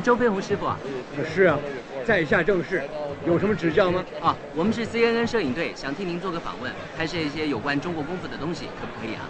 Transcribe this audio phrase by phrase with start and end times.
[0.00, 0.78] 是周飞鸿师傅啊？
[1.34, 1.58] 是啊，
[2.06, 2.82] 在下正是，
[3.26, 4.02] 有什么指教吗？
[4.22, 9.28] 啊，我们是 CNN 摄影队，想替您做个访问，拍摄一些有关中国功夫的东西，可不可以啊？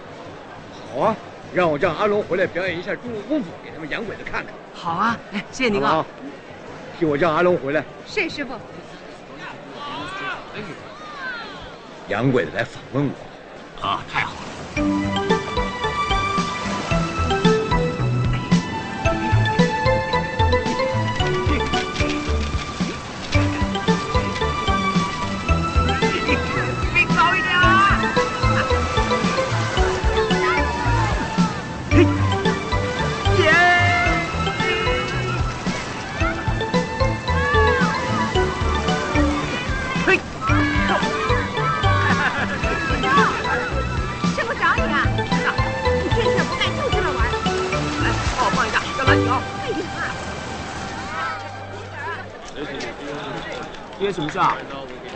[0.94, 1.16] 好啊，
[1.52, 4.54] 让我让阿龙回来表演一下中国功夫，给他们洋鬼子看看。
[4.72, 6.06] 好啊，哎，谢谢您啊。
[7.00, 8.52] 替我叫阿龙回来，是师傅。
[12.08, 13.84] 洋鬼子来访问我。
[13.84, 14.34] 啊，太好
[14.76, 15.19] 了。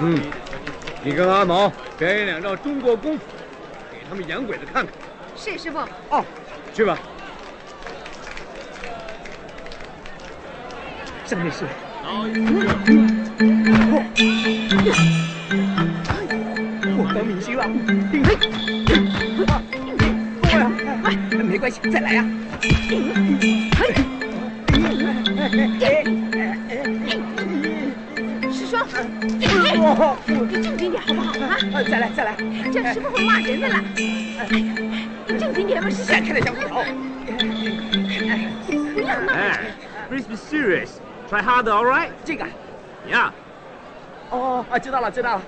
[0.01, 0.21] 嗯，
[1.03, 3.25] 你跟阿毛表演两招中国功夫，
[3.91, 4.95] 给他们洋鬼子看看。
[5.37, 5.79] 是师傅。
[6.11, 6.25] 哦，
[6.75, 6.99] 去吧。
[11.25, 11.65] 上面是。
[16.97, 17.65] 我当明星了，
[18.13, 18.21] 嘿，
[20.43, 20.71] 过呀，
[21.05, 22.25] 哎，没关系，再来呀。
[22.61, 22.87] 师
[26.05, 26.34] 兄，
[29.81, 31.56] 哇，你正经点好不好啊？
[31.89, 32.36] 再来，再来，
[32.72, 33.83] 这样师傅会骂人的啦。
[33.95, 36.06] 你正经点吧，师兄。
[36.06, 36.83] 再开点小骨头。
[38.95, 39.33] 不要闹。
[39.33, 39.59] 哎
[40.09, 40.91] ，Please be serious.
[41.30, 42.10] Try harder, all right?
[42.24, 42.45] 这个
[43.10, 43.30] ，Yeah.
[44.30, 45.42] 哦啊，知道了，知道了，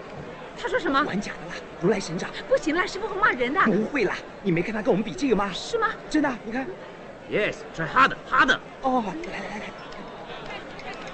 [0.61, 1.02] 他说什么？
[1.02, 3.61] 玩假的啦，如来神掌，不行了，师傅会骂人的。
[3.62, 5.50] 不会啦，你没看他跟我们比这个吗？
[5.52, 5.88] 是吗？
[6.11, 6.67] 真的，你看
[7.31, 7.56] ，Yes.
[7.76, 8.59] Try harder, harder.
[8.82, 9.67] 哦，来来来来，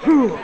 [0.01, 0.37] 呼，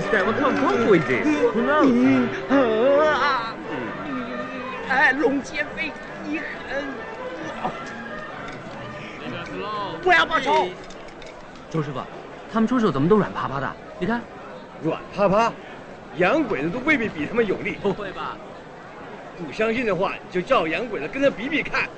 [0.00, 1.26] this this?
[1.52, 2.28] Who knows?
[4.88, 5.92] 哎，龙剑飞，
[6.26, 6.84] 你很，
[10.04, 10.68] 我要报仇。
[11.68, 12.00] 周师傅，
[12.50, 13.70] 他们出手怎么都软趴趴的？
[13.98, 14.22] 你看，
[14.82, 15.52] 软趴趴，
[16.16, 17.76] 洋鬼子都未必比他们有力。
[17.82, 18.36] 不会吧？
[19.36, 21.88] 不相信的话，你就叫洋鬼子跟他比比看。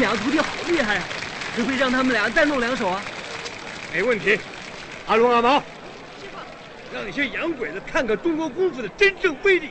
[0.00, 1.04] 两个徒弟好厉害啊、
[1.54, 3.00] 可不可以让他们俩再弄两手啊？
[3.92, 4.38] 没问题。
[5.06, 5.62] 阿龙阿毛，
[6.92, 9.70] 让那些洋鬼子看看中国功夫的真正威力。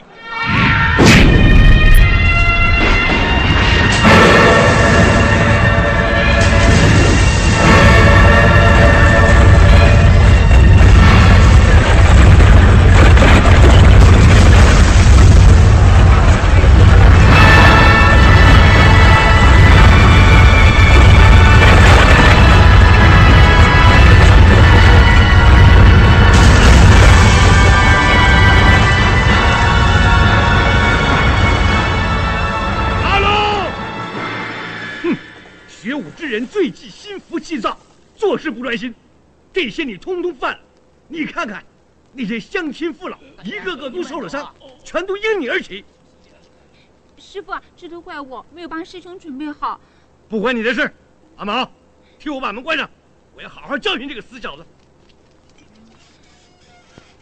[36.40, 37.78] 人最忌心浮气躁，
[38.16, 38.96] 做事不专心，
[39.52, 40.60] 这些你通通犯了。
[41.10, 41.62] 你看看，
[42.14, 45.84] 那些乡亲父老，一个个都受了伤，全都因你而起。
[47.18, 49.82] 师傅，这都怪我没有帮师兄准备好。
[50.30, 50.90] 不关你的事。
[51.36, 51.70] 阿毛，
[52.18, 52.90] 替我把门关上，
[53.36, 54.66] 我要好好教训这个死小子。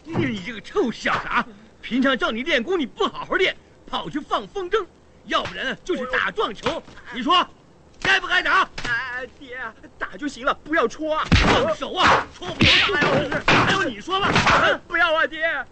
[0.04, 1.44] 你这个臭小子啊！
[1.82, 4.86] 平常叫你练功，你不好好练，跑去放风筝，
[5.26, 6.80] 要不然就是打撞球。
[7.12, 7.44] 你说，
[8.00, 8.68] 该不该打？
[8.84, 9.58] 哎，爹，
[9.98, 11.24] 打就行了，不要戳啊！
[11.32, 12.26] 放手啊！
[12.36, 13.42] 戳不下来我这是。
[13.50, 14.30] 还有你说吧，
[14.86, 15.64] 不要啊，爹！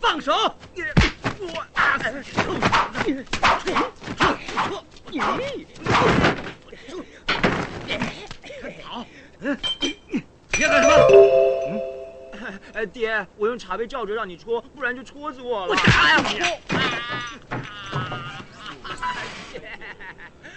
[0.00, 0.32] 放手！
[1.38, 2.10] 我打死
[3.06, 3.24] 你！
[3.30, 3.74] 戳戳
[4.68, 4.84] 戳！
[5.10, 5.20] 你
[8.82, 9.04] 好，
[9.40, 10.94] 嗯，你要干什么？
[12.74, 15.72] 哎，爹，我用茶杯罩着让你戳，不然就戳死我了。
[15.72, 16.40] 我打你！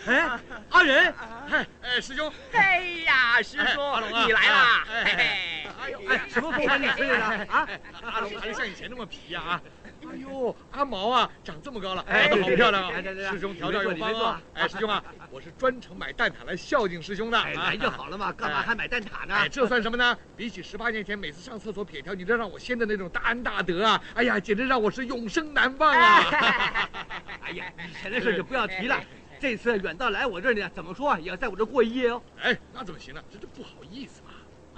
[0.06, 0.40] 哎，
[0.70, 1.14] 阿仁，
[1.50, 4.86] 哎哎，师兄，哎呀，师哎兄阿龙啊，你来啦！
[4.92, 7.46] 哎哎哎哎呦，哎，什么风把你吹的呢？
[7.50, 7.68] 啊，
[8.12, 9.62] 阿龙还是像以前那么皮呀啊！
[10.04, 14.42] 哎呦，阿毛啊，长这么高了，哎长得好漂亮啊师兄调教有方啊！
[14.54, 15.02] 哎，师兄啊，
[15.32, 17.40] 我是专程买蛋挞来孝敬师兄的。
[17.40, 19.34] 哎，来就好了嘛，干嘛还买蛋挞呢？
[19.36, 20.18] 哎，这算什么呢？
[20.36, 24.02] 比起十八年前每次上厕所撇条，你这让我掀的那种大恩大德啊！
[24.16, 26.24] 哎呀，简直让我是永生难忘啊！
[27.42, 29.00] 哎 呀，以前的事就不要提了。
[29.44, 32.22] 这次远道来我这里呢，怎么说也要在我这过一夜哦。
[32.42, 33.22] 哎，那怎么行呢？
[33.30, 34.30] 这这不好意思嘛！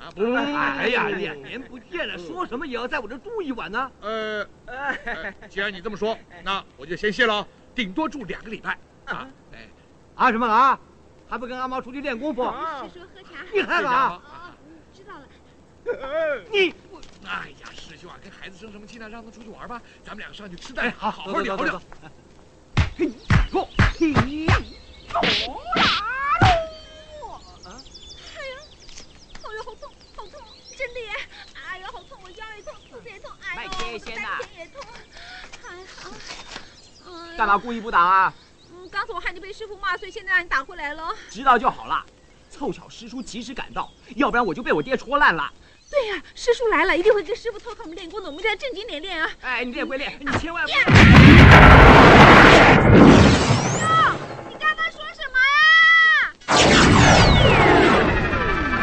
[0.03, 3.91] 啊，不，哎呀，两年不见了，说什么也要在我这住一晚呢。
[4.01, 8.75] 呃，哎既然你这么说，那我就先谢了，顶多住两个礼拜
[9.05, 9.29] 啊！
[9.53, 9.69] 哎，
[10.15, 10.79] 啊什么啊？
[11.29, 12.41] 还不跟阿毛出去练功夫？
[12.91, 13.43] 师叔喝茶。
[13.53, 14.19] 你看看啊！
[14.91, 16.41] 知道了。
[16.51, 16.73] 你，
[17.23, 19.07] 哎呀，师兄啊，跟孩子生什么气呢？
[19.07, 21.79] 让他出去玩吧，咱们两个上去吃蛋，好好好聊聊。。
[22.97, 23.11] 嘿，
[23.51, 23.67] 走，
[23.99, 24.13] 嘿，
[25.11, 25.19] 走
[25.75, 25.81] 啦！
[26.39, 26.47] 哎
[28.47, 28.55] 呀，
[29.43, 30.41] 哎呦，好痛，好痛，
[30.77, 31.09] 真的耶！
[31.53, 34.81] 哎呀，好痛，我腰也痛，肚子也痛，哎呦，卖贴先呐丹田也痛，
[35.61, 36.09] 还好。
[37.07, 38.33] 哎呀干嘛故意不打啊？
[38.71, 41.13] 嗯，刚才我害你被师傅骂，所以现在让你打回来了。
[41.29, 42.05] 知道就好了。
[42.49, 45.51] 凑巧师叔及时赶到，要不然我就被我爹戳烂了。
[45.89, 49.29] 对呀、师叔来了，一定会跟师傅偷看我们练功的，我们一定要正经点练啊！
[49.41, 50.85] 哎，你练归练，你千万不呀要。
[54.49, 56.33] 你刚刚说什么呀？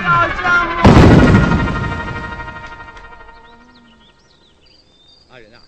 [0.05, 0.53] 要这样
[5.31, 5.61] 阿仁啊，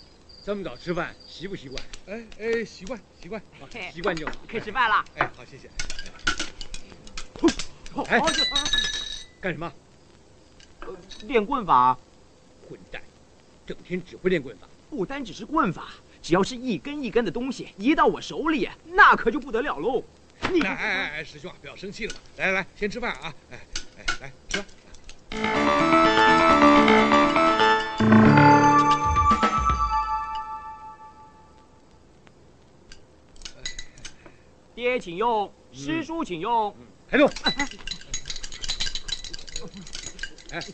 [0.46, 1.82] 这么早吃饭习不习惯？
[2.06, 4.32] 哎哎，习惯习惯，好嘿习惯就好。
[4.48, 5.04] 可以吃饭了。
[5.16, 5.68] 哎，好，谢谢。
[8.08, 8.20] 哎
[9.40, 9.70] 干什么？
[11.26, 11.98] 练棍法，
[12.68, 13.02] 混蛋，
[13.66, 14.66] 整天只会练棍法。
[14.90, 15.88] 不单只是棍法，
[16.22, 20.02] 只要是一根一根的东西，一到我手里，那可就不得了喽。
[20.52, 22.20] 你哎哎哎哎，师兄啊，不要生气了嘛。
[22.36, 23.34] 来来来，先吃饭啊！
[23.50, 24.66] 哎哎，来吃饭。
[34.74, 36.76] 爹请用，师叔请用。
[37.08, 37.28] 开动！
[37.44, 37.68] 哎，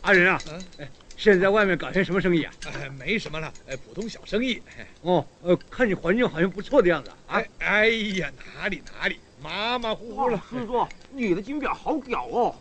[0.02, 0.40] 阿仁啊，
[0.78, 2.52] 哎，现在在外面搞些什么生意啊？
[2.66, 4.62] 哎，没什么了，哎，普通小生意。
[5.02, 7.16] 哦，呃，看你环境好像不错的样子啊。
[7.28, 10.42] 哎，哎呀，哪里哪里，马马虎虎了。
[10.50, 12.54] 师叔，你的金表好屌哦！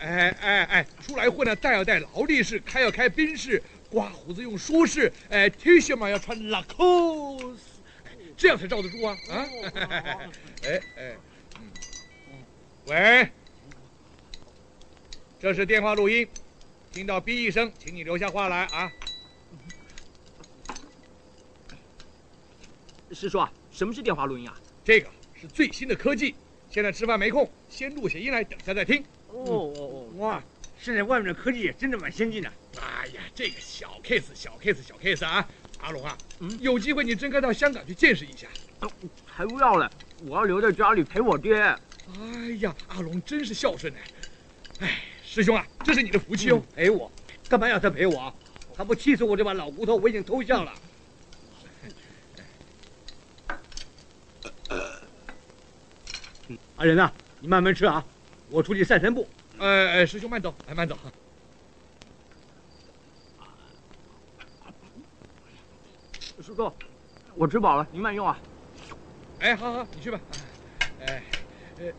[0.00, 7.56] 哎哎哎，出来混呢，戴要戴劳力士，开要开宾士，刮胡子用舒适，哎，T 恤嘛要穿 Lacoste，
[8.36, 9.46] 这样才罩得住啊啊！
[10.62, 11.16] 哎哎，
[11.56, 11.64] 嗯，
[12.86, 13.28] 喂，
[15.40, 16.28] 这是电话录音，
[16.92, 18.90] 听到哔一声，请你留下话来啊。
[23.12, 24.54] 师叔啊，什么是电话录音啊？
[24.84, 25.08] 这个
[25.40, 26.34] 是最新的科技，
[26.70, 29.02] 现在吃饭没空，先录下音来，等下再听。
[29.28, 30.42] 哦哦哦，哇，
[30.80, 32.52] 现在外面的科技也真的蛮先进的。
[32.80, 35.48] 哎呀，这个小 case 小 case 小 case 啊，
[35.80, 38.46] 阿龙啊，嗯有机会你真该到香港去见识一下。
[39.26, 39.88] 还不要嘞！
[40.26, 41.54] 我要留在家里陪我爹。
[41.56, 41.78] 哎
[42.60, 43.98] 呀，阿龙真是孝顺呢。
[44.80, 45.02] 哎，
[45.38, 46.60] 师兄啊，这是你的福气哦。
[46.74, 47.08] 陪我，
[47.48, 48.34] 干嘛要他陪我啊？
[48.74, 50.74] 他不气死我这把老骨头，我已经偷笑了。
[56.74, 58.04] 阿仁呐，你慢慢吃啊，
[58.50, 59.28] 我出去散散步。
[59.58, 60.98] 哎哎，师兄慢走，哎慢走。
[66.42, 66.74] 师哥，
[67.36, 68.36] 我吃饱了，您慢用啊。
[69.38, 70.20] 哎，好好，你去吧。
[71.06, 71.22] 哎，
[71.78, 71.92] 呃，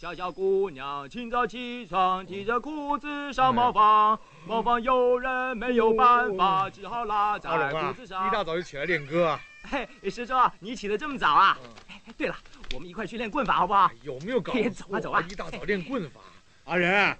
[0.00, 8.26] 小小姑娘清早起床，提着裤子上茅房，茅房有人没有办法，只好拉在阿龙啊，裤子上。
[8.26, 9.40] 一大早就起来练歌啊？
[9.64, 11.58] 嘿，师叔，你起得这么早啊？
[11.88, 12.34] 哎，对了，
[12.72, 13.90] 我们一块去练棍法好不好？
[14.02, 14.86] 有没有搞嘿错？
[14.88, 16.20] 走啊走啊一大早练棍法。
[16.64, 17.18] 阿仁，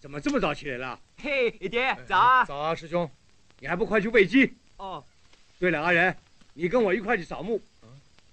[0.00, 0.98] 怎么这么早起来了？
[1.18, 2.44] 嘿，爹，早啊！
[2.46, 3.08] 早啊，师兄。
[3.58, 4.50] 你还不快去喂鸡？
[4.78, 5.04] 哦，
[5.58, 6.16] 对了，阿仁，
[6.54, 7.60] 你跟我一块去扫墓。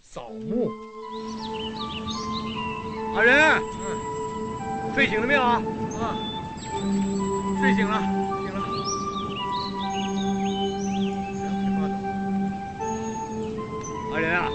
[0.01, 0.71] 扫墓。
[3.13, 5.61] 阿仁，嗯睡醒了没有啊？
[5.99, 6.15] 啊，
[7.59, 8.61] 睡醒了，醒了。
[14.13, 14.49] 阿仁啊，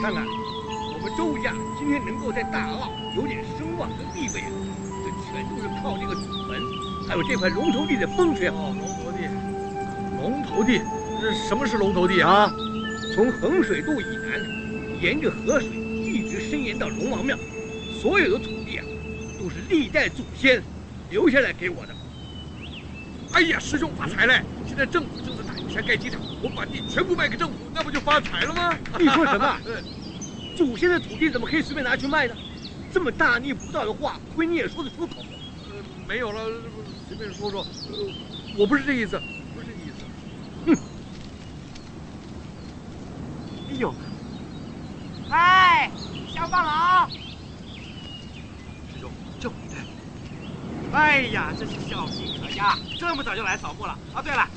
[0.00, 4.44] 看看，我们周家今天能够在大澳有点声望跟地位
[5.36, 6.62] 啊，这全都是靠这个祖坟，
[7.06, 8.56] 还有这块龙头地的风水好。
[8.56, 9.28] 哦，龙头地，
[10.22, 10.80] 龙头地，
[11.20, 12.50] 这什么是龙头地啊？
[13.14, 14.40] 从衡水渡以南，
[15.00, 17.36] 沿着河水一直伸延到龙王庙，
[18.00, 18.84] 所有的土地啊，
[19.38, 20.62] 都是历代祖先
[21.10, 21.94] 留下来给我的。
[23.32, 24.42] 哎呀，师兄发财了！
[24.66, 28.74] 现在政府正在打油山盖机场，我们把地全部卖给政府，那不就发财了吗？
[28.98, 29.82] 你说什么 呃
[30.56, 32.34] 祖先的土地怎么可以随便拿去卖呢？
[32.96, 35.16] 这么大逆不道的话，亏你也说得出口。
[35.68, 36.46] 呃，没有了，
[37.06, 37.60] 随便说说。
[37.60, 37.98] 呃，
[38.56, 39.20] 我不是这意思，
[39.54, 40.06] 不是这意思。
[40.64, 40.74] 哼
[43.68, 43.94] 哎呦，
[45.28, 45.90] 哎，
[46.34, 47.06] 乡巴佬！
[48.90, 49.76] 师兄，这回对。
[50.94, 53.92] 哎呀，真是孝心可嘉，这么早就来扫墓了。
[54.14, 54.48] 啊，对了，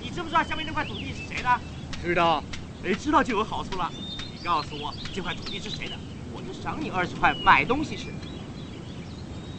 [0.00, 1.60] 你知不知道下面那块土地是谁的？
[2.00, 2.44] 知道，
[2.84, 3.90] 哎，知道就有好处了。
[4.32, 5.96] 你告诉我这块土地是谁的，
[6.40, 8.06] 我就赏你二十块买东西吃。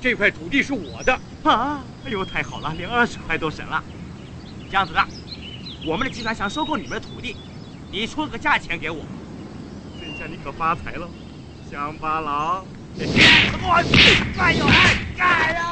[0.02, 1.14] 这块土地是我的。
[1.44, 3.84] 啊，哎呦，太好了，连二十块都省了。
[4.70, 5.08] 这样子的，
[5.86, 7.36] 我们的集团想收购你们的土地，
[7.92, 9.06] 你出个价钱给我，
[10.00, 11.08] 这下你可发财了，
[11.70, 12.66] 乡巴佬。
[12.96, 15.66] 我去，哎呦，哎，哎呦，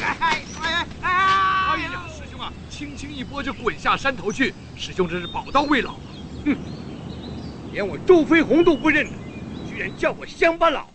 [0.00, 1.06] 哎哎哎哎
[1.72, 5.98] 哎呀，师兄啊，轻轻一拨就滚下山头去，师兄真是宝刀未老啊！
[7.72, 9.12] 连我周飞鸿都不认得，
[9.78, 10.88] 人叫我乡巴佬。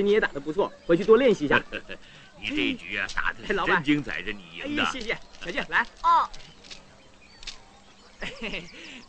[0.00, 1.62] 实你也打得不错，回去多练习一下。
[2.42, 4.90] 你这一局啊打的真精彩，是你赢的哎呀，。
[4.90, 5.86] 谢谢小静，来。
[6.02, 6.28] 哦，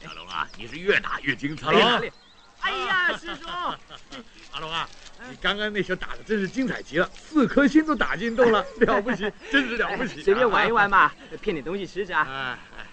[0.03, 2.11] 小龙啊，你是越打越精彩阿龙哪里？
[2.59, 3.47] 哎呀， 师叔，
[4.51, 4.87] 阿龙啊，
[5.29, 10.89] 你刚刚那球打的真是精彩极了，四颗星都打进洞了，了不起，真是了不起、随便玩一玩。
[10.89, 12.27] 嘛，骗点东西吃吃啊。
[12.29, 12.85] 哎哎，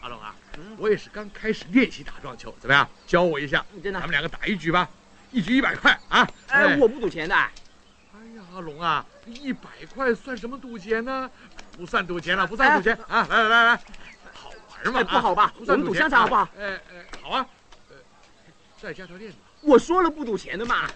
[0.00, 2.88] 阿龙啊，嗯我也是刚开始练习打撞球，怎么样？
[3.06, 4.88] 教我一下，真的咱们两个打一局吧，
[5.32, 6.28] 一局一百块啊！
[6.48, 7.34] 哎，我不赌钱的。
[7.34, 7.48] 哎
[8.36, 11.28] 呀，阿龙啊，一百块算什么赌钱呢？
[11.76, 13.26] 不算赌钱了，不算赌钱啊！
[13.30, 13.76] 来来来来，
[14.34, 15.00] 好玩吗？
[15.00, 16.48] 哎不好吧我们赌香肠好不好？
[16.58, 17.46] 哎哎，好啊，
[17.88, 17.96] 呃，
[18.80, 19.38] 再加条链子。
[19.62, 20.86] 我说了不赌钱的嘛。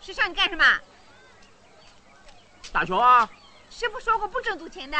[0.00, 0.64] 师兄，你干什么？
[2.72, 3.28] 打球啊！
[3.68, 4.96] 师傅说过不准赌钱的。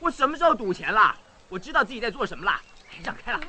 [0.00, 1.16] 我什么时候赌钱了？
[1.48, 2.60] 我知道自己在做什么了。
[2.90, 3.40] 哎让开了。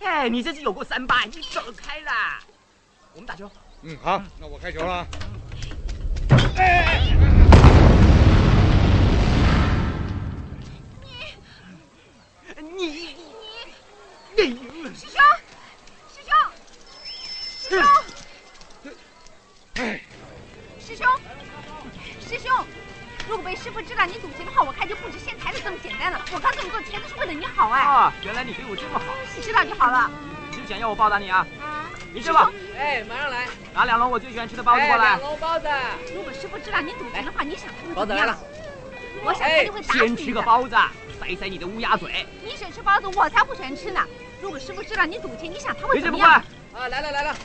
[0.00, 2.40] 哎，你这是有过三八，你走开啦！
[3.12, 3.50] 我们打球。
[3.82, 5.06] 嗯，好，那我开球了啊。
[12.78, 13.16] 你
[14.94, 15.20] 师兄，
[16.12, 16.34] 师兄，
[17.68, 18.94] 师兄，
[19.74, 20.02] 哎，
[20.78, 21.06] 师兄，
[22.20, 22.66] 师兄，
[23.28, 26.20] 如果被师傅知道你赌钱的话，我看就不止掀台子这么简单了。
[26.32, 27.80] 我刚这么做，全都是为了你好哎。
[27.82, 29.04] 啊，原来你对我这么好。
[29.34, 30.10] 你知道就好了。
[30.52, 31.46] 之前要我报答你啊，
[32.12, 33.46] 你吃师吧。，哎，马上来！
[33.74, 35.20] 拿两笼我最喜欢吃的包子过哎，来两。
[35.20, 35.68] 笼包子。
[36.14, 39.24] 如果师傅知道你赌钱的话，你想他会包子来了怎么样？
[39.24, 40.40] 我想他就会打死先吃个。
[40.42, 40.76] 包子，
[41.20, 42.24] 塞塞你的乌鸦嘴。
[42.44, 44.00] 你喜欢吃包子，我才不喜欢吃呢。
[44.40, 46.30] 如果师傅知道你赌钱，你想他会怎么样？，
[46.72, 47.36] 啊，来了来了！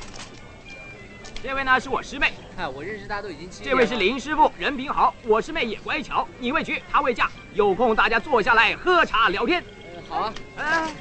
[1.44, 5.14] 这位呢是我师妹，看我认识她都已经七这位是林师傅，人品好。
[5.24, 7.32] 我师妹也乖巧，你未娶，她未嫁。
[7.56, 9.64] 有空大家坐下来喝茶聊天。
[9.96, 10.92] 呃好啊，哎，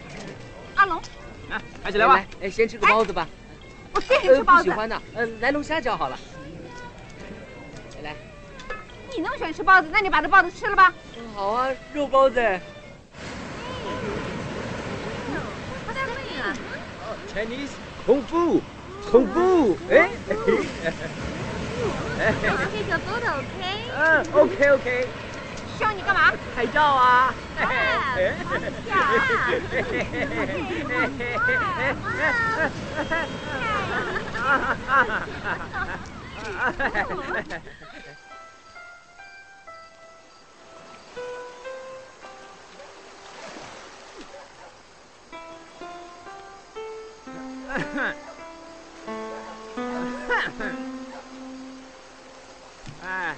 [0.77, 1.03] 阿龙，
[1.51, 3.29] 来，开始聊吧来。，哎，先吃个包子吧。
[3.93, 4.65] 我最喜欢呃，吃包子。
[4.65, 6.19] 喜欢的，呃，来龙虾饺好了。
[8.03, 8.17] 来来，
[9.15, 10.95] 你那么喜欢吃包子，那你把这包子吃了吧。
[11.19, 12.37] 嗯好啊，肉包子。
[15.87, 16.57] 他在问啊。
[17.35, 17.73] Chinese
[18.07, 18.63] 功夫，
[19.09, 20.33] 恐怖，哎，哎，
[22.19, 23.61] 哎，OK，小豆豆，OK，
[23.97, 23.99] 嗯
[24.33, 25.09] ，OK，OK，
[25.79, 26.33] 笑你干嘛？
[26.55, 27.65] 拍照啊，嘿
[28.17, 28.33] 嘿，
[28.87, 30.03] 笑、okay, okay、
[30.71, 32.07] 需要你干嘛？
[32.97, 33.03] 拍
[34.33, 34.77] 照啊，
[47.95, 48.30] 哼
[53.05, 53.37] 哎，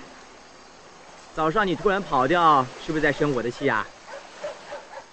[1.35, 3.87] 早上你突然跑掉，是不是在生我的气啊？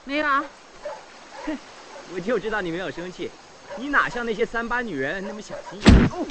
[0.04, 0.44] 没有啊，
[2.14, 3.30] 我就知道你没有生气，
[3.78, 6.10] 你哪像那些三八女人那么小心眼？
[6.12, 6.26] 哦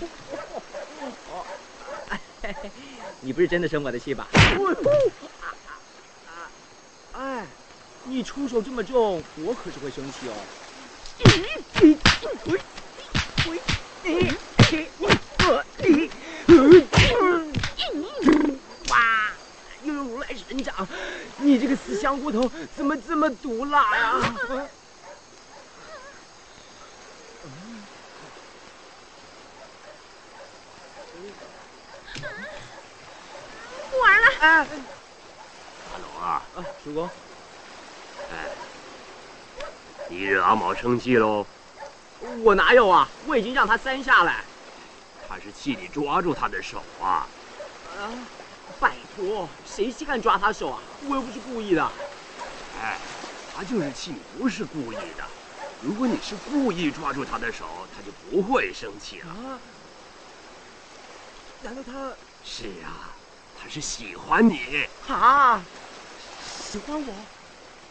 [3.21, 4.29] 你不是真的生我的气吧？
[7.13, 7.47] 哎，
[8.05, 10.35] 你出手这么重，我可是会生气哦。
[18.91, 19.33] 哇！
[19.85, 20.75] 又有如来神掌，
[21.39, 24.21] 你这个死香菇头怎么这么毒辣呀？
[33.91, 34.27] 不玩了。
[34.41, 34.67] 哎，
[35.93, 36.43] 阿龙啊，
[36.85, 37.09] 叔公，
[40.09, 41.47] 你惹阿毛生气喽？
[42.43, 43.09] 我哪有啊？
[43.27, 44.33] 我已经让他三下了。
[45.39, 47.25] 他是气你抓住他的手啊！
[47.97, 48.11] 啊，
[48.81, 50.81] 拜托，谁稀罕抓他手啊？
[51.09, 51.93] 我又不是故意的。
[52.83, 52.99] 哎，
[53.55, 55.25] 他就是气你不是故意的。
[55.81, 59.29] 如果你是故意抓住他的手，他就不会生气了。
[59.29, 59.61] 啊？
[61.63, 61.93] 难道他
[62.45, 63.15] 是啊，
[63.63, 64.89] 他是喜欢你。
[65.07, 65.63] 啊
[66.69, 67.15] 喜欢我？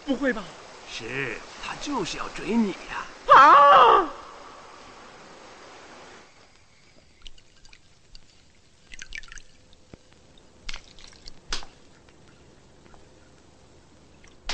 [0.05, 0.43] 不会吧？
[0.91, 4.09] 是，他就是要追你呀、啊！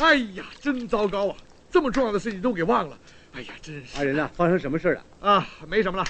[0.03, 1.37] 哎呀，真糟糕啊！
[1.71, 2.99] 这么重要的事情都给忘了。
[3.31, 3.95] 哎呀，真是。
[3.95, 5.05] 阿仁呐，发生什么事了？
[5.21, 6.05] 啊，没什么了，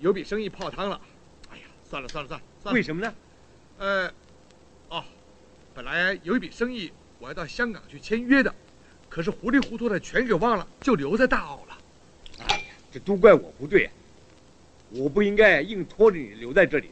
[0.00, 1.00] 有笔生意泡汤了。
[1.50, 2.76] 哎呀，算了算了算了算了。
[2.76, 3.14] 为什么呢？
[3.78, 4.12] 呃，
[4.90, 5.02] 哦，
[5.74, 8.54] 本来有一笔生意我要到香港去签约的，
[9.08, 11.78] 可是糊里糊涂的全给忘了，就留在大澳了。
[12.48, 13.88] 哎呀，这都怪我不对，
[14.90, 16.90] 我不应该硬拖着你留在这里。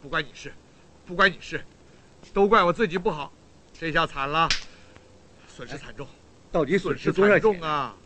[0.00, 0.52] 不关你事，
[1.04, 1.60] 不关你事，
[2.32, 3.32] 都怪我自己不好。
[3.76, 4.48] 这下惨了，
[5.58, 6.06] 损失惨重，
[6.52, 7.62] 到底损失多少惨重钱？
[7.68, 7.96] 啊！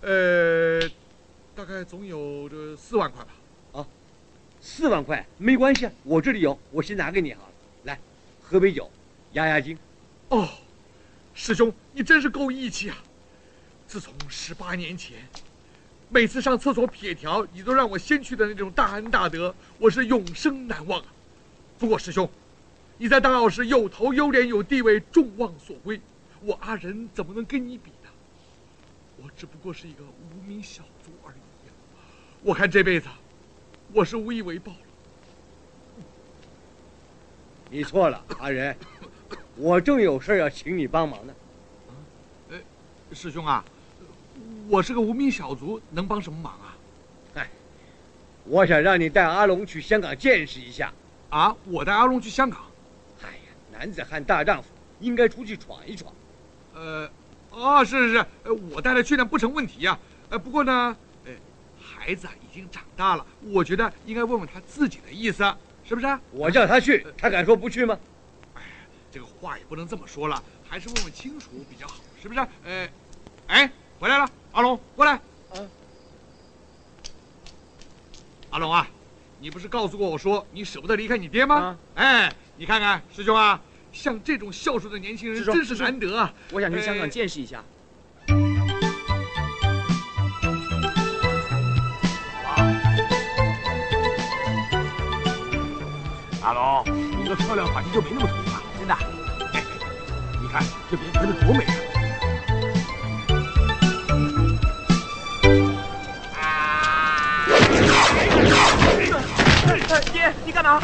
[0.00, 0.80] 呃，
[1.54, 3.30] 大概总有这四万块吧。
[3.72, 3.86] 啊
[4.62, 7.52] 四万块没关系，我这里有，我先拿给你好了。
[7.82, 8.00] 来，
[8.42, 8.90] 喝杯酒，
[9.34, 9.76] 压压惊。
[10.30, 10.48] 哦，
[11.34, 12.96] 师兄，你真是够义气啊！
[13.86, 15.18] 自从十八年前，
[16.08, 21.06] 每次上厕所撇条，你都让我先去的那种大恩大德，我是永生难忘啊。
[21.78, 22.26] 不过师兄，
[22.96, 26.00] 你在大澳时有头有脸有地位，众望所归，
[26.42, 28.10] 我阿仁怎么能跟你比呢？
[29.22, 31.72] 我只不过是一个无名小卒而已呀。
[32.42, 33.08] 我看这辈子，
[33.92, 34.78] 我是无以为报了。
[37.70, 38.76] 你错了，阿仁，
[39.56, 41.34] 我正有事要请你帮忙呢。
[43.12, 43.64] 师兄啊，
[44.68, 46.76] 我是个无名小卒，能帮什么忙啊？
[47.34, 47.48] 哎
[48.44, 50.92] 我想让你带阿龙去香港见识一下。
[51.30, 52.60] 啊，我带阿龙去香港。
[53.22, 53.38] 哎呀，
[53.72, 54.68] 男子汉大丈夫
[55.00, 56.12] 应该出去闯一闯。
[56.76, 57.10] 呃，
[57.50, 61.32] 哦，是是是，呃，我带他去呢不成问题呀、呃，不过呢，呃，
[61.80, 65.42] 孩子啊已经长大了，我觉得应该问问他自己的意思，
[65.82, 66.20] 是不是啊？
[66.32, 67.98] 我叫他去，他敢说不去吗？
[68.54, 68.62] 哎
[69.10, 72.40] 这个话也不能这么说了，还是问问清楚比较好，是不是？
[72.64, 72.86] 呃，
[73.46, 75.12] 哎，回来了，阿龙，过来。
[75.12, 75.56] 啊。
[78.50, 78.86] 阿龙啊，
[79.40, 81.56] 你不是告诉过我说你舍不得离开你爹吗？
[81.56, 83.58] 啊哎，你看看师兄啊，
[83.96, 86.32] 像这种孝顺的年轻人真是难得啊。
[86.52, 87.64] 我想去香港哎见识一下。
[96.42, 96.84] 阿龙，
[97.18, 98.94] 你的漂亮发型就没那么土了，真的。
[100.40, 101.64] 你看这边拍的多美
[106.38, 107.46] 啊！
[110.12, 110.80] 爹，你干嘛？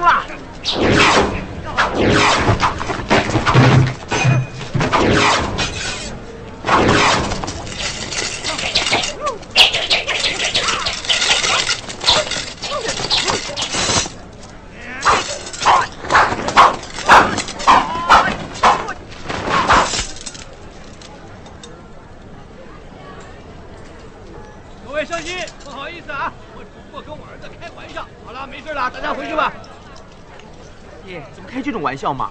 [0.00, 0.24] 了！
[24.86, 28.06] 各位乡亲，不好意思啊，我只不过跟我儿子开玩笑。
[28.26, 29.52] 好了，没事了，大家回去吧。
[31.06, 32.30] 爹，怎么开这种玩笑嘛？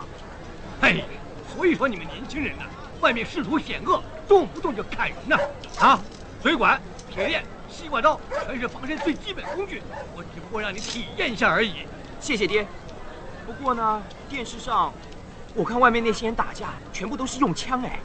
[0.82, 0.96] 哎，
[1.56, 2.64] 所以说你们年轻人呐、
[3.02, 5.38] 外面仕途险恶，动不动就砍人呐、
[5.80, 6.00] 啊！
[6.42, 6.82] 水管、
[7.14, 9.84] 铁链、西瓜刀，全是防身最基本工具。
[10.16, 11.86] 我只不过让你体验一下而已。
[12.20, 12.66] 谢谢爹。
[13.46, 14.92] 不过呢，电视上
[15.54, 18.00] 我看外面那些人打架，全部都是用枪哎。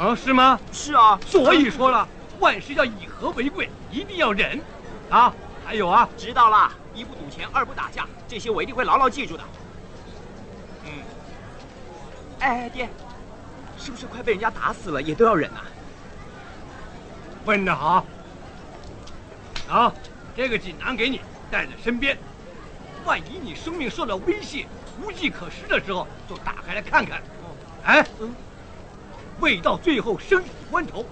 [0.00, 0.58] 啊，是吗？
[0.72, 2.08] 是啊，所以说了，
[2.40, 4.58] 万事要以和为贵，一定要忍。
[5.10, 5.34] 啊，
[5.66, 9.44] 还有啊，知道啦，一不赌钱，二不打架，这些我一定会牢牢记住的。
[12.44, 12.88] 嗯，哎，爹，
[13.78, 15.64] 是不是快被人家打死了，也都要忍啊？
[17.46, 18.04] 问得好。
[19.68, 19.92] 啊，
[20.36, 22.18] 这个锦囊给你，带在身边。
[23.06, 24.66] 万一你生命受到威胁、
[25.02, 27.22] 无计可施的时候，就打开来看看。
[27.82, 28.34] 哎，嗯，
[29.40, 31.04] 未到最后生死关头，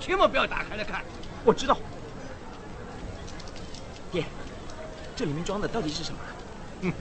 [0.00, 1.02] 千万不要打开来看。
[1.44, 1.76] 我知道。
[4.10, 4.24] 爹，
[5.14, 6.18] 这里面装的到底是什么？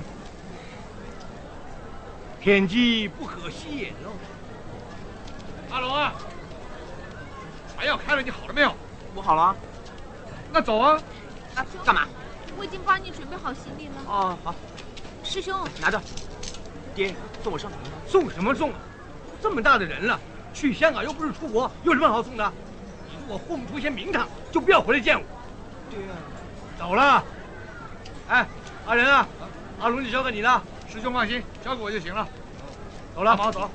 [2.41, 4.11] 天机不可泄露。
[5.71, 6.13] 阿龙啊，
[7.75, 8.73] 还要开了，你好了没有？
[9.13, 9.55] 我好了啊。
[10.51, 10.99] 那走啊。
[11.55, 12.07] 啊，干嘛？
[12.57, 13.93] 我已经帮你准备好行李了。
[14.07, 14.55] 哦，好，
[15.23, 16.01] 师兄，拿着。
[16.95, 17.89] 爹，送我上船吗？
[18.07, 18.79] 送什么送啊？
[19.41, 20.19] 这么大的人了，
[20.53, 22.53] 去香港又不是出国，有什么好送的？
[23.09, 25.25] 你如果混不出些名堂，就不要回来见我。
[25.89, 26.15] 对啊。
[26.77, 27.23] 走了。
[28.29, 28.47] 哎，
[28.85, 29.27] 阿仁啊，
[29.81, 30.63] 阿龙就交给你了。
[30.91, 32.27] 师兄放心，交给我就行了。
[33.15, 33.69] 走了，好走。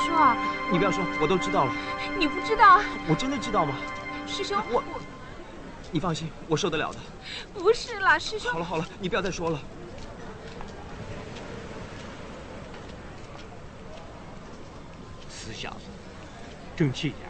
[0.00, 0.36] 我跟你说啊，
[0.72, 1.72] 你不要说，我都知道了。
[2.18, 3.74] 你不知道，我真的知道吗？
[4.26, 4.82] 师兄，我
[5.90, 6.98] 你放心，我受得了的。
[7.52, 9.60] 不是啦，师兄好，了好了，你不要再说了。
[15.28, 15.80] 死小子，
[16.76, 17.28] 争气点。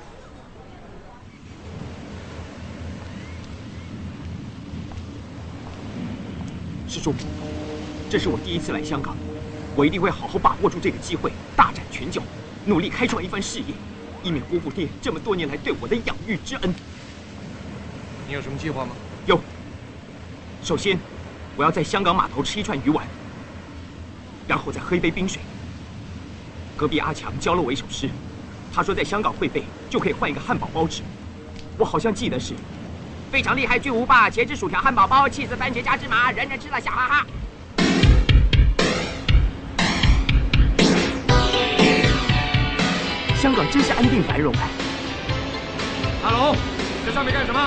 [6.87, 7.13] 师叔，
[8.09, 9.17] 这是我第一次来香港，
[9.75, 12.23] 我一定会好好把握住这个机会，大展拳脚，
[12.67, 13.67] 努力开创一番事业，
[14.23, 16.75] 以免辜负爹这么多年来对我的养育之恩。
[18.27, 18.91] 你有什么计划吗？
[19.27, 19.41] 有，
[20.63, 20.99] 首先
[21.57, 23.07] 我要在香港码头吃一串鱼丸，
[24.47, 25.41] 然后再喝一杯冰水。
[26.77, 28.09] 隔壁阿强教了我一首诗，
[28.73, 31.03] 他说在香港会背就可以换一个汉堡包吃。
[31.77, 32.55] 我好像记得是
[33.33, 37.27] 非常厉害巨无霸，茄汁薯条汉堡包，气死番茄加芝麻，人人吃了笑哈哈。
[43.41, 44.69] 香港真是安定繁荣哎！
[46.25, 46.55] 阿龙，
[47.07, 47.59] 在上面干什么？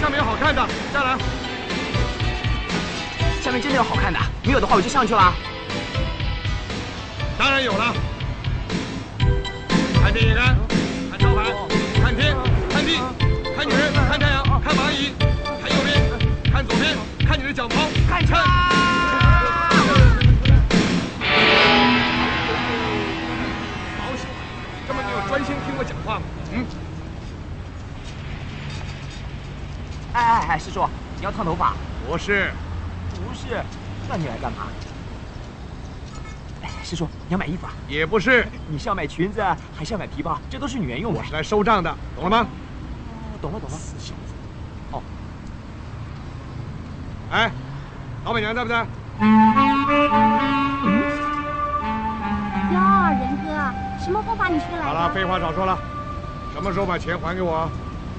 [0.00, 1.16] 上面有好看的，下来。
[3.40, 5.32] 下面真的有好看的，没有的话我就上去了。
[7.38, 7.94] 当然有了。
[10.02, 10.58] 看电线杆，
[11.10, 11.52] 看招牌，
[12.02, 12.36] 看天，
[12.68, 12.98] 看地，
[13.56, 15.12] 看女人，看太阳，看蚂蚁，
[15.62, 18.34] 看右边，看左边，看你的脚毛，看车。
[25.80, 26.22] 我讲话吗。
[26.52, 26.66] 嗯。
[30.12, 31.72] 哎哎哎，师叔，你要烫头发？
[32.06, 32.52] 不是，
[33.14, 33.64] 不是，
[34.06, 34.66] 那你来干嘛？
[36.62, 37.72] 哎，师叔，你要买衣服啊？
[37.88, 39.42] 也不是，你是要买裙子，
[39.74, 40.38] 还是要买皮包？
[40.50, 41.18] 这都是女人用的。
[41.18, 42.46] 我是来收账的，懂了吗？
[43.40, 43.74] 懂了懂了。
[43.74, 44.34] 死小子。
[44.90, 45.02] 哦。
[47.30, 47.50] 哎，
[48.26, 48.86] 老板娘在不在？
[54.20, 54.84] 哥，什么风把你吹来？
[54.84, 55.78] 好了，废话少说了，
[56.52, 57.70] 什么时候把钱还给我？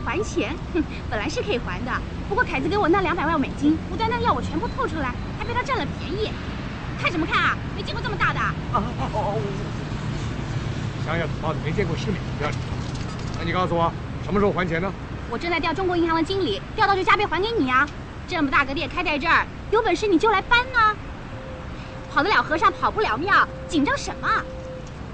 [0.04, 0.56] 还钱？
[0.74, 1.92] 哼，本来是可以还的，
[2.28, 6.32] 不过凯子给我那两百万美金，无端端要我全部吐出来，还被他占了便宜。
[7.00, 7.58] 看什么看啊？
[7.76, 8.40] 没见过这么大的。
[8.40, 8.84] 啊哦
[9.14, 9.42] 哦。
[11.06, 13.40] 乡下土包子没见过世面，不要理他。
[13.40, 13.92] 那你告诉我，
[14.24, 14.92] 什么时候还钱呢？
[15.30, 17.88] 我正在调中国银行的经理，调到就加倍还给你啊！
[18.28, 20.96] 这么大个店开在这儿，有本事你就来搬呢。
[22.14, 24.28] 跑得了和尚跑不了庙，紧张什么？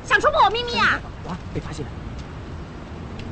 [0.08, 1.00] 想戳破我秘密啊？
[1.28, 1.92] 啊，被发现了。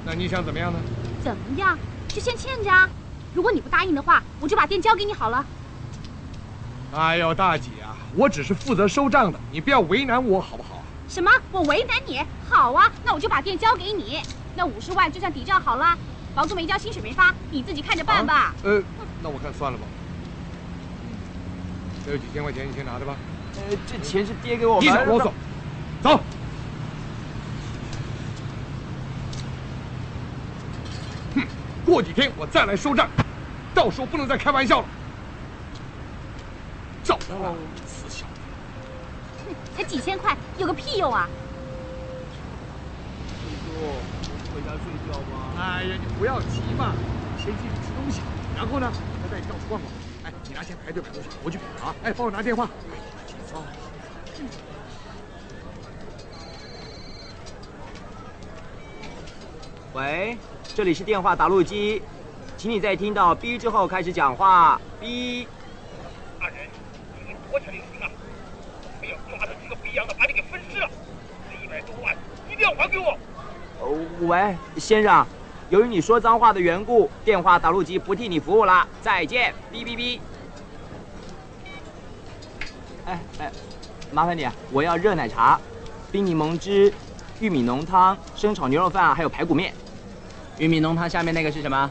[0.06, 0.78] 那你想怎么样呢？
[1.24, 1.78] 怎么样？
[2.10, 2.88] 就先欠着啊！
[3.34, 5.44] 如果你不答应的话，我就把店交给你好了。
[6.94, 10.84] 哎呦，大姐啊，我只是负责收账的，你不要为难我好不好？
[11.08, 11.32] 什么？
[11.52, 12.22] 我为难你？
[12.50, 14.22] 好啊，那我就把店交给你。
[14.56, 15.98] 那五十万就算抵账好了，
[16.36, 18.34] 房租没交，薪水没发，你自己看着办吧。
[18.34, 18.82] 啊、呃，
[19.24, 19.84] 那我看算了吧。
[22.06, 23.16] 这有几千块钱，你先拿着吧。
[23.56, 24.80] 呃，这钱是爹给我。
[24.80, 24.86] 的。
[24.86, 25.32] 你少啰嗦，
[26.04, 26.20] 走。
[31.96, 33.10] 过几天我再来收账，
[33.74, 34.86] 到时候不能再开玩笑了。
[37.02, 37.56] 找到了，
[37.88, 38.42] 死小子！
[39.48, 41.30] 哼，才几千块，有个屁用啊！
[43.40, 43.80] 叔叔，
[44.54, 45.54] 回家睡觉吧。
[45.58, 46.92] 哎呀，你不要急嘛，
[47.38, 48.20] 先进去吃东西，
[48.58, 48.92] 然后呢，
[49.24, 49.90] 再带你到处逛逛。
[50.26, 51.96] 哎，你拿钱排队买东西，我去啊！
[52.04, 52.68] 哎，帮我拿电话。
[53.50, 53.64] 走。
[59.94, 60.38] 喂，
[60.76, 62.02] 这里是电话打录机，
[62.58, 64.78] 请你在听到 B 之后开始讲话。
[65.00, 65.48] B。
[66.38, 66.58] 大人，
[67.18, 68.12] 你们多钱领情啊？
[69.02, 70.90] 没有抓到几个不一样的，把你给分尸了。
[71.50, 72.14] 这一百多万
[72.52, 73.18] 一定要还给我。
[73.80, 75.26] 呃，喂，先生，
[75.70, 79.54] 由于你说脏话的缘故，电话打录机不替你服务了，再见。
[79.72, 80.20] 哔哔哔。
[83.06, 83.52] 哎哎，
[84.12, 85.58] 麻烦你，我要热奶茶、
[86.12, 86.94] 冰柠檬汁、
[87.40, 89.74] 玉米浓汤、生炒牛肉饭，还有排骨面。
[90.58, 91.90] 玉米浓汤下面那个是什么？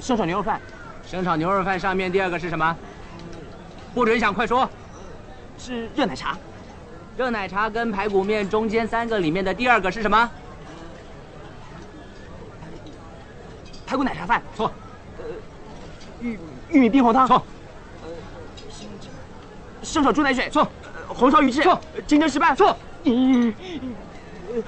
[0.00, 0.60] 生炒牛肉饭。
[1.06, 2.76] 生炒牛肉饭上面第二个是什么？
[3.94, 4.68] 不准想，快说。
[5.58, 6.36] 是热奶茶。
[7.16, 10.30] 热奶茶跟排骨面中间三个里面的第二个是什么？
[13.86, 14.70] 排骨奶茶饭错。
[15.18, 15.24] 呃，
[16.20, 16.38] 玉
[16.70, 17.42] 玉米冰红汤错。
[18.02, 18.08] 呃，
[19.82, 20.68] 生炒猪奶水错。
[21.08, 21.80] 红烧鱼翅错。
[22.06, 22.76] 金针石斑错。
[23.04, 23.54] 嗯，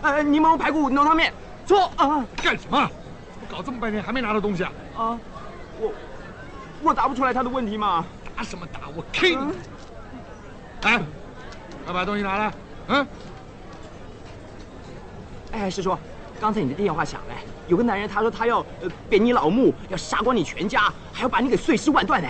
[0.01, 1.33] 呃，柠檬排骨浓汤面
[1.69, 2.25] 错啊！
[2.43, 2.91] 干什么？
[3.31, 4.73] 怎么搞这么半天还没拿到东西啊？
[4.97, 5.19] 啊，
[5.79, 5.93] 我
[6.83, 8.05] 我答不出来他的问题嘛。
[8.35, 8.81] 答什么答？
[8.97, 9.53] 我 K 你！
[10.83, 11.03] 来。
[11.85, 12.53] 快把东西拿来！
[12.89, 13.07] 嗯。
[15.53, 15.95] 哎，师叔，
[16.41, 17.35] 刚才你的电话响了，
[17.67, 22.29] 有个男人他说他要呃贬你老母，要杀光你全家，还要把你给碎尸万段呢。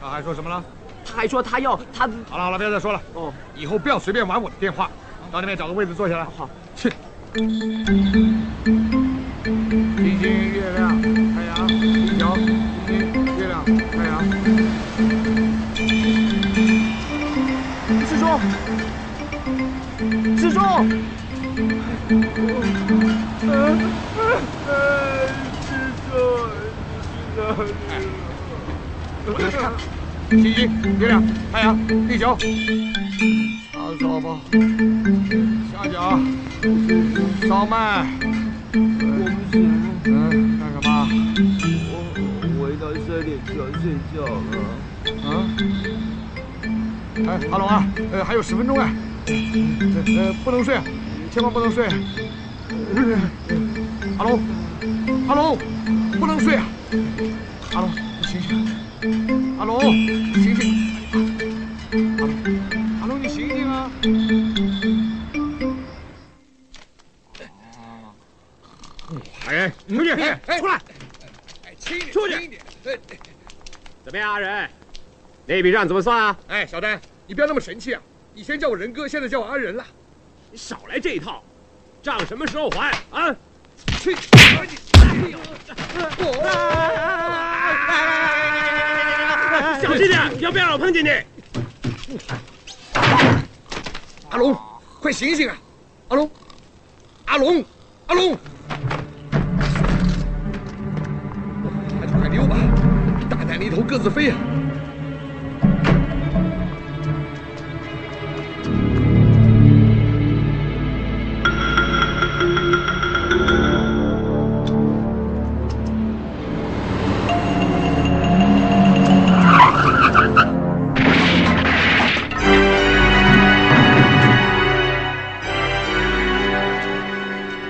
[0.00, 0.64] 他还说什么了？
[1.04, 2.08] 他还说他要他。
[2.30, 3.02] 好了好了，不要再说了。
[3.12, 4.90] 哦，以后不要随便玩我的电话，
[5.30, 6.24] 到那边找个位置坐下来。
[6.24, 6.48] 好。
[6.74, 6.90] 去。
[7.38, 7.46] 星
[10.18, 11.00] 星、月亮、
[11.36, 12.34] 太阳、地球、
[12.74, 12.92] 星星、
[13.36, 14.10] 月亮、太阳。
[18.04, 18.26] 师叔，
[20.36, 20.58] 师叔，
[23.46, 23.48] 呃
[24.64, 25.28] 呃，
[25.60, 26.10] 师叔，
[27.88, 27.90] 哎，
[29.26, 29.56] 我来看，
[30.30, 30.58] 星星、
[30.98, 32.36] 月亮、太阳、地球，
[33.72, 34.26] 烧烧吧，
[35.78, 36.18] 下脚，
[37.46, 38.04] 烧麦，
[38.74, 39.70] 我不行，
[40.06, 41.08] 嗯，干什么？
[41.86, 41.94] 我
[42.60, 44.42] 回到山里就要睡觉了，
[45.22, 45.24] 嗯。
[47.28, 48.92] 哎，阿龙啊，呃，还有十分钟哎，
[49.28, 50.80] 呃，不能睡，
[51.30, 51.86] 千万不能睡。
[54.18, 54.40] 阿龙，
[55.28, 55.56] 阿龙，
[56.18, 56.66] 不能睡啊！
[57.74, 58.66] 阿龙，你醒醒！
[59.60, 59.80] 阿龙，
[60.34, 60.97] 醒醒！
[74.38, 74.70] 阿仁？
[75.46, 76.38] 那笔账怎么算啊？
[76.46, 78.00] 哎，小丹，你不要那么神气啊！
[78.34, 79.84] 以前叫我仁哥，现在叫我阿仁了。
[80.52, 81.42] 你少来这一套，
[82.02, 83.34] 账什么时候还啊？
[84.00, 84.14] 去！
[89.82, 91.10] 小心点，要不要让我碰见你？
[94.30, 94.56] 阿龙，
[95.00, 95.56] 快醒醒啊！
[96.08, 96.30] 阿龙，
[97.24, 97.64] 阿龙，
[98.06, 98.38] 阿龙！
[102.00, 102.57] 那就快溜吧，
[103.68, 104.36] 大难临头各自飞啊！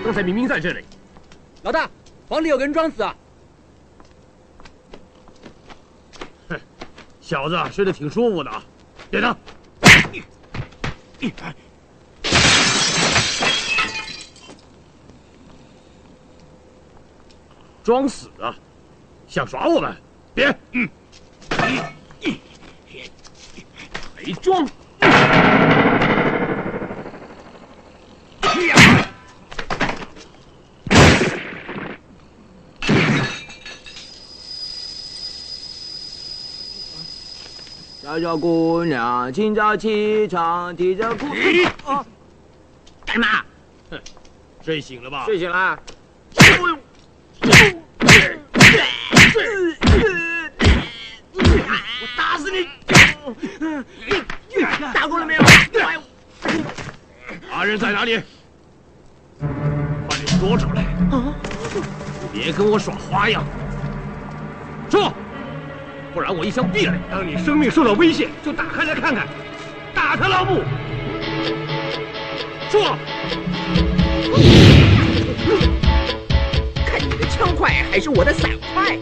[0.05, 0.85] 刚才明明在这里。
[1.63, 1.91] 老大，
[2.29, 3.15] 房里有个人装死啊！
[7.29, 8.64] 小子睡得挺舒服的啊，
[9.11, 9.37] 点他。
[17.85, 18.57] 装死啊！
[19.27, 19.95] 想耍我们？
[20.35, 20.88] 别，嗯，
[21.51, 21.93] 还
[24.41, 24.67] 装！
[38.09, 41.27] 小小姑娘，清早起床，提着裤
[43.05, 43.44] 干嘛？
[43.90, 44.01] 哼，
[44.64, 45.27] 睡醒了吧？
[45.27, 45.79] 睡醒了。
[51.35, 51.42] 我
[52.16, 52.66] 打死你！
[54.94, 55.42] 打过了没有？
[57.53, 58.23] 阿仁在哪里？
[59.38, 60.83] 把你说出来！
[62.33, 63.44] 别跟我耍花样！
[64.88, 65.12] 说，
[66.14, 67.01] 不然我一枪毙了你！
[67.11, 69.27] 当你生命受到威胁，就打开来看看，
[69.94, 70.62] 打他老母！
[72.71, 72.97] 说，
[76.87, 78.99] 看你的枪快还是我的伞快？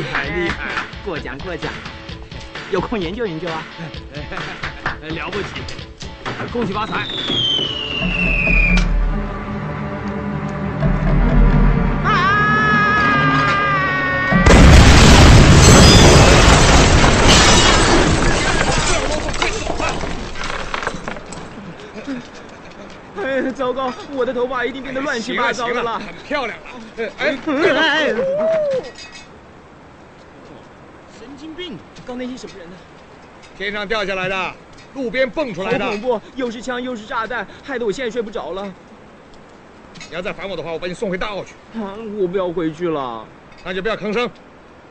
[0.00, 1.70] 厉害厉害，过奖过奖，
[2.70, 3.62] 有空研究研究啊。
[5.02, 5.48] 哎 了不起！
[6.50, 7.06] 恭喜发财！
[23.22, 25.98] 哎，糟糕，我的头发一定变得乱七八糟的了。
[25.98, 26.64] 很漂亮了。
[26.96, 27.70] 哎，哎，神经病！
[32.06, 32.76] 刚那些什么人呢？
[33.56, 34.54] 天上掉下来的，
[34.94, 35.84] 路边蹦出来的。
[35.84, 38.72] 好恐怖，又是枪又是炸弹，害得我现在睡不着了。
[40.08, 41.52] 你要再烦我的话，我把你送回大澳去。
[41.78, 43.26] 啊，我不要回去了。
[43.62, 44.30] 那就不要吭声，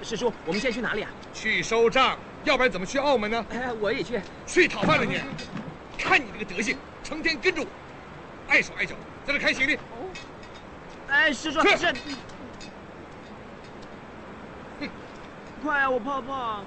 [0.04, 1.10] 师叔，我们现在去哪里啊？
[1.34, 3.44] 去收账，要不然怎么去澳门呢？
[3.52, 4.22] 哎，我也去。
[4.46, 5.20] 去讨饭了你！
[5.98, 7.68] 看你这个德行，成天跟着我，
[8.48, 8.94] 碍手碍脚，
[9.26, 9.80] 在这开行李。
[11.08, 11.94] 哎，师叔，去是。
[15.64, 16.62] 快啊，我怕怕。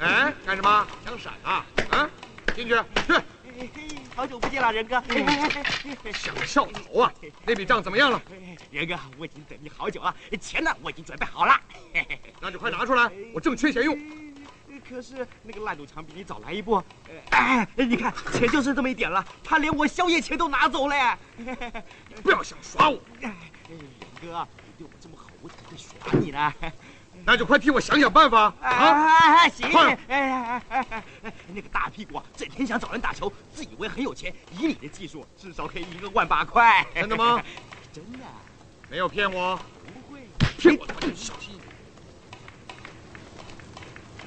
[0.00, 0.86] 哎，干什么？
[1.04, 1.66] 想闪啊？
[1.90, 2.08] 啊，
[2.54, 4.24] 进去，去，好
[4.78, 5.02] 仁哥。
[6.12, 7.12] 想跳槽啊？
[7.44, 8.22] 那笔账怎么样了？
[8.70, 11.60] 仁哥，我已经等你好久了，钱呢我已经准备好了。
[12.40, 13.98] 那就快拿出来，我正缺钱用。
[14.88, 16.82] 可是那个烂赌场比你早来一步，
[17.30, 21.18] 哎，你看钱就剩这么一点了，他连我宵夜钱都拿走了。
[22.22, 23.34] 不要想耍我，仁
[24.22, 26.54] 哥，你对我这么好，我怎么会耍你呢？
[27.30, 28.70] 那就快替我想想办法啊！
[28.70, 30.86] 啊，行，快哎哎哎哎
[31.24, 36.86] 哎， 那个大屁股啊，整天想找人打球，自以为很有钱，以你的技术，至少可以赢个万把块。
[36.94, 37.42] 真的吗？
[37.92, 38.18] 真的，
[38.88, 39.60] 没有骗我。
[39.84, 40.22] 不会。
[40.56, 41.68] 骗我的话就小心一点。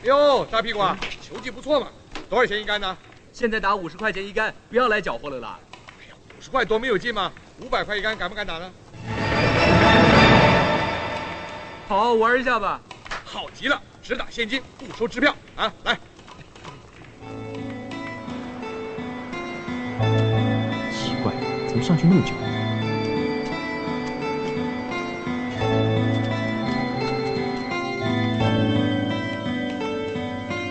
[0.04, 1.88] 哟，大屁股啊，球技不错嘛，
[2.30, 2.96] 多少钱一杆呢？
[3.34, 5.60] 现在打五十块钱一杆，不要来搅和了啦。
[6.00, 7.32] 哎呀，五十块多没有劲嘛，
[7.62, 8.72] 五百块一杆，敢不敢打呢？
[11.92, 12.80] 好，玩一下吧。
[13.26, 15.70] 好极了，只打现金，不收支票啊！
[15.84, 15.94] 来，
[20.90, 21.34] 奇怪，
[21.68, 22.32] 怎么上去那么久？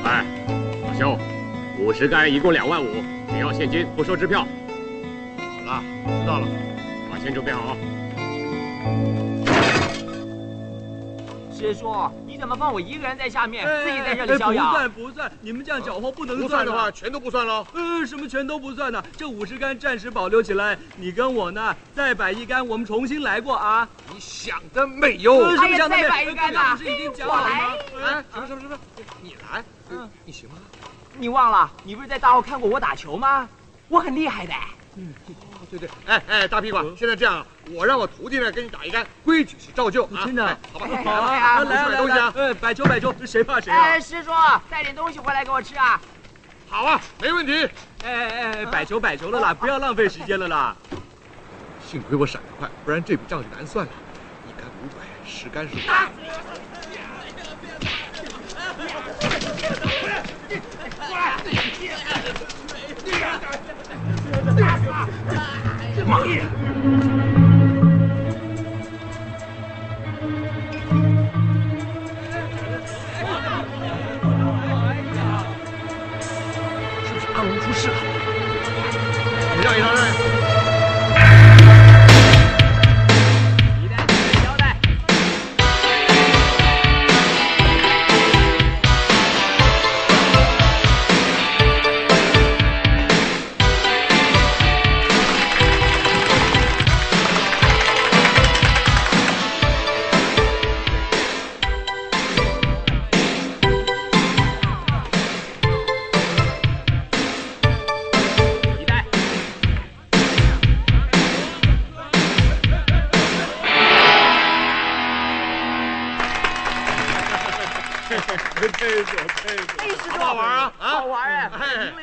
[0.03, 0.25] 哎，
[0.87, 1.19] 老兄，
[1.79, 2.87] 五十杆一共两万五，
[3.31, 4.49] 只要现金，不收支票。
[5.37, 5.85] 好了，
[6.23, 6.49] 知道了。
[7.13, 7.77] 把钱准备好。
[11.61, 14.65] 师叔，你怎么放我一个人在下面，自己在这里哎逍遥？
[14.65, 17.67] 不算不算，你们这样搅和不能不算算的话，全都不算喽。
[17.75, 19.05] 呃，什么全都不算呢？
[19.15, 23.87] 这五十杆暂时保留起来，你跟我呢再摆一杆，我们重新来过啊！
[24.11, 25.35] 你想得美哟！
[25.35, 27.75] 呃什哎呀么想得美再摆一杆呐不是已经讲好了吗？
[28.07, 28.79] 哎，什么什么什么？
[29.21, 30.57] 你来，嗯你行吗？
[31.19, 33.47] 你忘了，你不是在大澳看过我打球吗？
[33.89, 34.55] 我很厉害的。
[34.97, 35.05] 哦，
[35.71, 40.25] 对对，哎哎，大屁股，现在这样，我让我徒弟呢给你打一杆，规矩是照旧啊。
[40.25, 42.35] 真的哎好吧，哎好来啊，呀来啊来啊东西啊来啊！
[42.37, 44.01] 哎，摆球摆球，谁怕谁啊哎，？
[44.01, 44.31] 师叔，
[44.69, 46.01] 带点东西回来给我吃啊！
[46.69, 47.69] 好啊，没问题。
[48.03, 50.77] 哎哎哎，摆球摆球了啦，不要浪费时间了啦！
[51.87, 53.93] 幸亏我闪得快，不然这笔账就难算了。
[54.49, 55.77] 一杆五百，十杆是。
[66.07, 66.41] 王爷，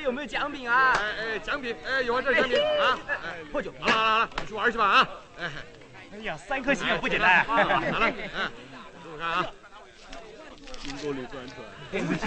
[0.08, 0.94] 有没有奖品啊？
[0.96, 1.02] 哎
[1.36, 2.98] 哎，奖品，哎，有啊，这是奖品啊。
[3.10, 5.08] 哎，破酒好了好了好了，你去玩去吧啊。
[5.38, 5.52] 哎，
[6.14, 7.46] 哎呀，三颗星也不简单。
[7.46, 7.58] 拿
[8.00, 8.50] 来，嗯，
[9.04, 9.46] 试试看啊。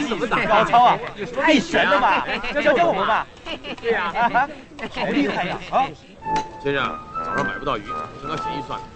[0.06, 0.98] 怎么打高超啊，
[1.42, 2.26] 太神了吧！
[2.52, 3.26] 教教教我们吧。
[3.80, 4.46] 对呀，啊，
[4.90, 5.58] 好厉害呀！
[5.70, 5.88] 啊，
[6.62, 7.86] 先生，早上买不到鱼，
[8.20, 8.86] 升到协议算了。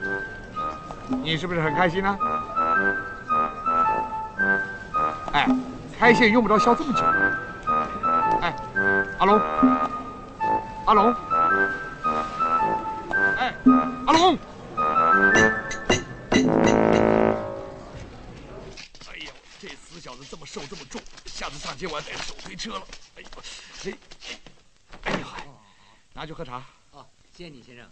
[1.23, 2.19] 你是不是很开心呢？
[5.33, 5.49] 哎，
[5.99, 7.03] 开线用不着削这么久。
[8.41, 8.55] 哎，
[9.19, 9.41] 阿龙，
[10.87, 11.13] 阿龙，
[13.37, 13.55] 哎，
[14.07, 14.39] 阿龙。
[19.09, 22.87] 哎呦，这死小子这么瘦这么重，下次上街我要带手推车了。
[23.17, 23.29] 哎呦，
[23.85, 23.99] 哎，
[25.05, 25.45] 哎呦嗨，
[26.13, 26.63] 拿去喝茶。
[26.93, 27.05] 哦，
[27.37, 27.91] 谢谢你先生。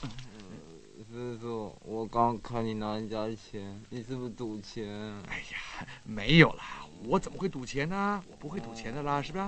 [0.00, 0.08] 师
[1.14, 4.84] 叔叔，我刚看你拿人家的钱，你是不是赌钱？
[5.28, 8.20] 哎呀，没有啦，我怎么会赌钱呢？
[8.28, 9.44] 我不会赌钱的啦，是不是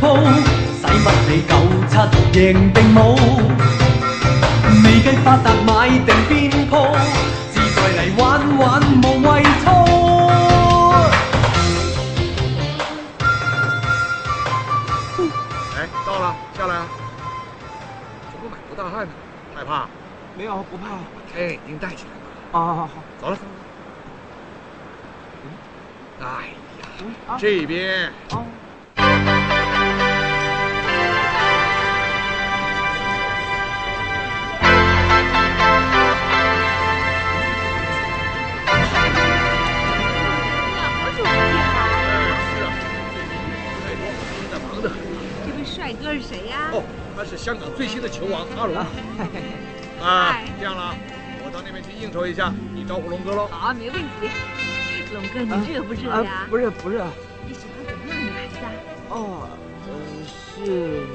[0.00, 0.04] 鋪，
[0.80, 1.52] 使乜你九
[1.88, 1.92] 七
[2.38, 2.98] 贏定冇？
[4.84, 6.32] 未計發達買定邊
[6.68, 6.72] 鋪，
[7.52, 8.22] 自在嚟玩
[8.58, 8.62] 玩
[9.02, 9.28] 無謂
[9.64, 9.64] 操。
[15.76, 16.86] 哎，到了，下来啊！
[18.32, 19.12] 怎么满头大汗呢？
[19.54, 19.88] 害怕？
[20.36, 20.88] 没有，不怕。
[20.88, 20.96] 把
[21.32, 22.10] 太阳眼镜戴起来
[22.52, 22.58] 吧。
[22.58, 22.88] 啊，好好。
[23.20, 23.48] 走了，走了。
[25.44, 25.46] 嗯，
[26.20, 26.26] 哎
[26.80, 28.10] 呀，这边。
[28.30, 28.44] 哦。
[46.34, 46.70] 谁呀？
[46.72, 46.82] 哦，
[47.16, 48.74] 他是香港最新的球王阿龙。
[50.02, 50.96] 啊，这样了啊，
[51.44, 53.46] 我到那边去应酬一下，你招呼龙哥喽。
[53.46, 54.28] 好，没问题。
[55.14, 56.46] 龙哥，你热不热呀？
[56.50, 57.06] 不热不热。
[57.46, 58.66] 你喜欢怎么样的女孩子啊？
[59.10, 59.48] 哦，
[59.86, 59.94] 呃，
[60.56, 61.06] 是，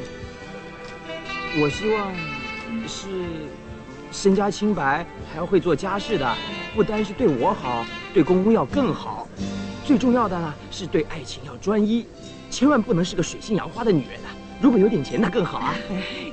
[1.61, 2.15] 我希望
[2.87, 3.09] 是
[4.09, 6.35] 身家清白，还要会做家事的，
[6.73, 9.27] 不单是对我好，对公公要更好。
[9.83, 12.05] 最重要的呢，是对爱情要专一，
[12.49, 14.31] 千万不能是个水性杨花的女人啊！
[14.61, 15.73] 如果有点钱，那更好啊！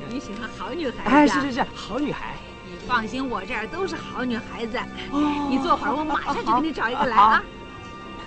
[0.08, 1.00] 你喜欢好女孩子？
[1.04, 2.34] 哎，是是是，好女孩。
[2.68, 4.78] 你放心，我这儿都是好女孩子。
[5.12, 7.44] 哦你坐会儿，我马上就给你找一个来啊！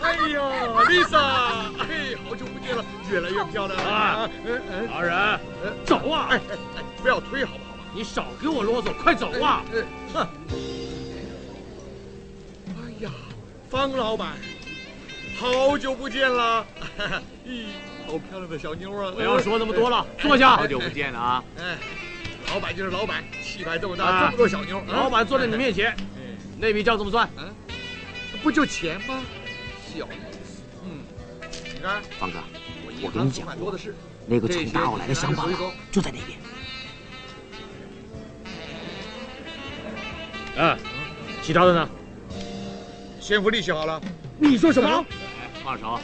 [0.02, 0.41] 哎呦
[0.86, 4.30] ，Lisa，哎，好久不见了，越来越漂亮了啊！
[4.45, 5.39] 嗯嗯，大人，
[5.86, 6.28] 走啊！
[6.32, 7.76] 哎哎哎，不要推好不好？
[7.93, 9.62] 你少给我啰嗦，快走啊！
[9.74, 10.28] 嗯，哼。
[12.68, 13.12] 哎呀，
[13.70, 14.30] 方老板，
[15.38, 16.66] 好久不见了！
[17.45, 17.66] 咦，
[18.10, 19.12] 好漂亮的小妞啊！
[19.12, 20.55] 不要说那么多了，坐下。
[20.55, 21.43] 好久不见了啊！
[21.60, 21.78] 哎，
[22.51, 24.82] 老板就是老板，气派这么大，啊这么多小妞。
[24.88, 25.95] 老板坐在你面前，
[26.57, 27.30] 那笔账怎么算？
[27.38, 27.53] 嗯，
[28.41, 29.22] 不就钱吗？
[29.93, 30.10] 小意
[30.43, 30.64] 思。
[30.86, 31.03] 嗯，
[31.76, 32.39] 你看，方哥，
[32.84, 33.95] 我我跟你讲蛮多的是。
[34.26, 36.39] 那个从大澳来的乡巴佬就在那边。
[40.55, 40.78] 嗯，
[41.43, 41.88] 其他的呢？
[43.20, 44.01] 先付利息好了。
[44.39, 45.05] 你说什么？
[45.41, 45.99] 哎，放手！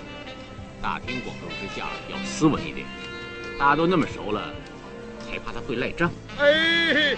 [0.85, 2.85] 大庭广众之下要斯文一点，
[3.57, 4.53] 大家都那么熟了，
[5.27, 6.11] 还怕他会赖账？
[6.37, 7.17] 哎，哎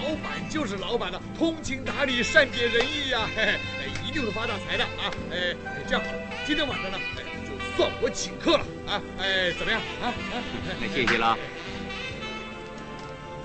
[0.00, 5.12] 老板就是老板了，通情达理，善解人意呀、嘿嘿，哎，一定会发大财的啊！
[5.30, 9.02] 哎，哎这样好了，今天晚上呢，哎，就算我请客了啊！
[9.18, 10.08] 哎，怎么样啊？
[10.08, 10.40] 啊，
[10.80, 11.36] 那谢谢了。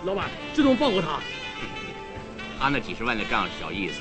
[0.06, 1.20] 老板，这怎么放过他？
[2.58, 4.00] 他那几十万的账是小意思，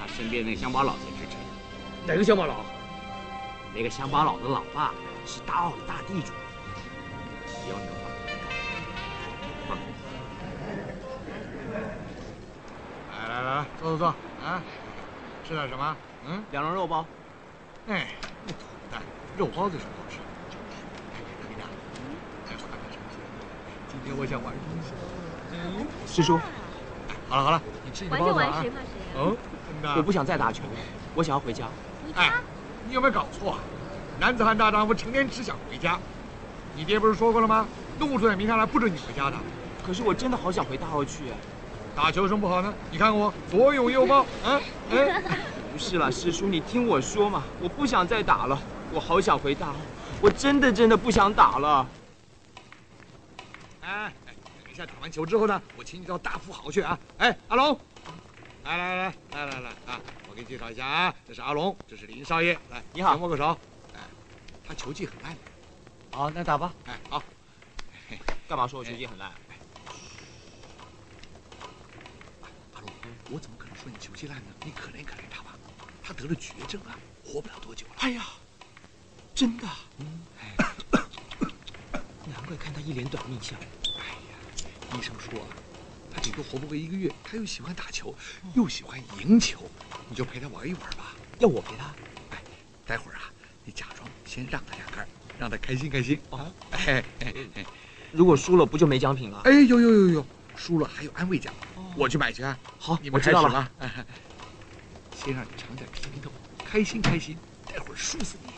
[0.00, 1.38] 他身边那个乡巴佬才值钱。
[2.06, 2.64] 哪个乡巴佬？
[3.74, 4.92] 那个乡巴佬的老爸
[5.26, 6.32] 是大澳的大地主。
[7.46, 7.86] 只要你
[9.68, 9.76] 放
[13.18, 14.08] 来来来，坐坐坐
[14.44, 14.60] 啊！
[15.46, 15.96] 吃点什么？
[16.26, 17.06] 嗯，两笼肉包。
[17.88, 18.08] 哎，
[18.46, 18.58] 那土
[18.90, 19.02] 蛋，
[19.36, 20.18] 肉包子是好吃？
[21.14, 21.64] 哎，丽娜，
[22.48, 23.02] 哎，我看看什么
[23.88, 24.92] 今天我想玩东西。
[25.52, 28.50] 嗯，师叔，哎，好了好了，你吃你的包子啊。
[28.50, 28.74] 怕谁啊？
[29.16, 29.94] 嗯，真的。
[29.96, 30.72] 我不想再打拳了，
[31.14, 31.66] 我想要回家。
[32.14, 32.32] 哎，
[32.88, 33.58] 你有没有搞错啊？
[34.18, 35.98] 男子汉大丈夫，成天只想回家。
[36.76, 37.66] 你爹不是说过了吗？
[37.98, 39.36] 弄不出点名堂来，不准你回家的。
[39.86, 41.24] 可是我真的好想回大澳去。
[41.96, 42.72] 打球有什么不好呢？
[42.90, 44.60] 你看我左拥右抱，啊，
[44.90, 45.22] 哎，
[45.72, 48.58] 不是啦，师叔，你听我说嘛，我不想再打了，
[48.92, 49.74] 我好想回大澳，
[50.22, 51.86] 我真的真的不想打了。
[53.82, 54.12] 哎，
[54.64, 56.98] 等一下打完球之后呢，我请你到大富豪去啊！
[57.18, 57.78] 哎，阿龙，
[58.64, 60.00] 来来来来来来啊！
[60.30, 63.58] 我给你介绍一下啊，这是阿龙，这是林少爷，来，你好先握个手。
[63.92, 64.00] 哎，
[64.64, 65.36] 他球技很烂。
[66.12, 66.72] 好，那打吧。
[66.86, 67.20] 哎，好。
[68.48, 69.28] 干嘛说我球技很烂？
[72.72, 72.88] 阿龙，
[73.32, 74.52] 我怎么可能说你球技烂呢？
[74.64, 75.58] 你可怜可怜他吧，
[76.00, 77.94] 他得了绝症啊，活不了多久了。
[77.98, 78.24] 哎呀，
[79.34, 79.66] 真的？
[79.98, 80.22] 嗯，
[82.32, 83.58] 难怪看他一脸短命相。
[83.58, 85.32] 哎呀，医生说，
[86.12, 87.10] 他顶多活不过一个月。
[87.24, 88.14] 他又喜欢打球，
[88.54, 89.60] 又喜欢赢球，
[90.08, 91.14] 你就陪他玩一玩吧。
[91.38, 91.86] 要我陪他？
[92.30, 92.42] 哎，
[92.86, 93.30] 待会儿啊，
[93.64, 95.06] 你假装先让他两杆，
[95.38, 96.50] 让他开心开心啊。
[96.72, 97.64] 哎哎哎，
[98.12, 99.40] 如果输了不就没奖品了？
[99.44, 101.54] 哎，有有有有，输了还有安慰奖，
[101.96, 102.58] 我去买去啊。
[102.78, 103.48] 好，你们我知道了。
[103.48, 103.70] 了。
[105.16, 106.30] 先让你尝点甜头，
[106.64, 107.36] 开心开心，
[107.66, 108.52] 待会儿输死你。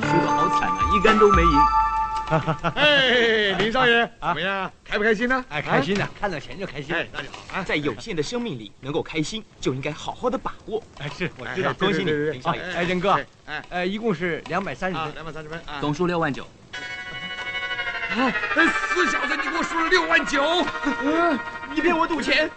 [0.00, 1.89] 输的好惨啊，一杆都没赢。
[2.76, 4.70] 哎，林少爷，怎么样？
[4.84, 5.44] 开不开心呢？
[5.48, 6.94] 哎，开心的，看到钱就开心。
[6.94, 7.62] 哎，那就好啊。
[7.64, 10.82] 在有限的生命里，能够开心，就应该好好的把握。
[10.98, 11.72] 哎，是，我知道。
[11.74, 12.62] 恭喜你，林少爷。
[12.62, 15.80] 哎，仁哥，哎，呃，一共是两百三十分，两百三十分啊。
[15.80, 16.46] 总数六万九。
[18.10, 18.30] 啊，
[18.94, 20.42] 死小子，你给我输了六万九！
[21.02, 21.38] 嗯，
[21.72, 22.50] 你骗我赌钱。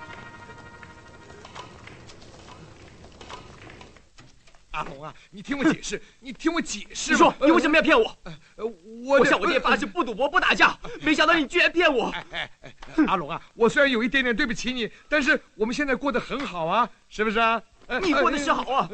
[4.74, 7.12] 阿龙啊，你听我解释， 你听我解释。
[7.12, 8.18] 你说，你为什么要骗我？
[8.24, 8.66] 呃，
[9.06, 12.10] 我我向我爹发誓不赌博不打架，没想到你居然骗我。
[12.10, 12.74] 哎哎哎，
[13.08, 17.62] 阿龙啊，我虽然有一点点对不起你，但是我们现在过得很好啊，是不是啊？
[18.02, 18.90] 你过得是好啊，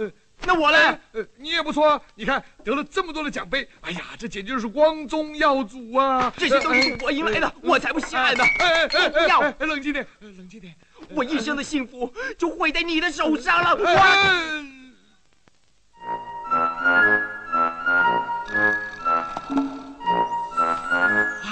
[0.46, 1.00] 那我嘞？
[1.14, 6.34] 呃，你也不错，你看得了这么多的奖杯，哎呀，这简直就是光宗耀祖啊！
[6.36, 8.44] 这些都是赌博赢来的，我才不稀罕呢！
[8.60, 10.76] 哎哎不要，冷静点，冷静点，
[11.12, 13.76] 我一生的幸福就毁在你的手上了。
[13.76, 14.79] 我。
[16.52, 16.56] 哎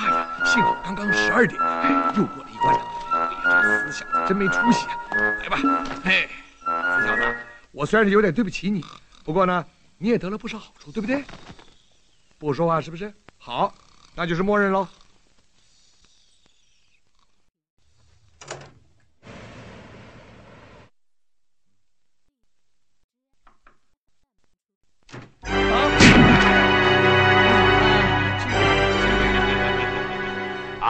[0.10, 2.82] 呀，幸好刚刚十二点，哎，又过了一关了。
[3.14, 4.93] 哎呀，这死小子真没出息啊！
[5.41, 5.58] 来吧，
[6.04, 6.28] 嘿，
[6.66, 7.36] 死小子，
[7.72, 8.84] 我虽然是有点对不起你，
[9.24, 9.64] 不过呢，
[9.98, 11.24] 你也得了不少好处，对不对？
[12.39, 13.14] 不说话是不是？
[13.38, 13.74] 好，
[14.16, 14.88] 那就是默认喽。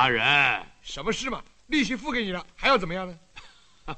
[0.07, 1.43] 阿仁，什么事嘛？
[1.67, 3.19] 利息付给你了，还要怎么样呢？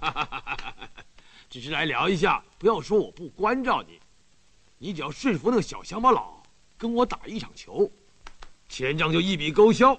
[1.48, 4.00] 只是来聊一下，不要说我不关照你，
[4.80, 6.42] 你只要说服那个小乡巴佬
[6.80, 7.90] 跟我打一场球，
[8.68, 9.96] 钱账就一笔勾销。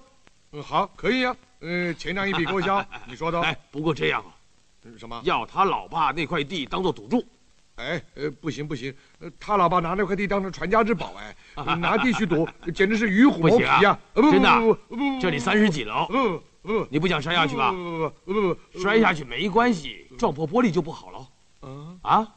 [0.51, 1.37] 嗯，好，可以啊。
[1.61, 3.41] 呃，钱账一笔勾销， 你说的。
[3.41, 4.35] 哎，不过这样啊，
[4.99, 5.21] 什么？
[5.25, 7.25] 要他老爸那块地当做赌注。
[7.81, 11.35] 哎，呃，不行不行，呃，他老爸拿那块地当成传家之宝，哎，
[11.77, 13.99] 拿地去赌，简直是与虎谋皮呀！
[14.15, 14.79] 真的，
[15.21, 17.71] 这里三十几楼，不不，你不想摔下去吧？
[17.73, 21.29] 不不不不不，摔下去没关系，撞破玻璃就不好了。
[21.63, 22.29] 嗯啊，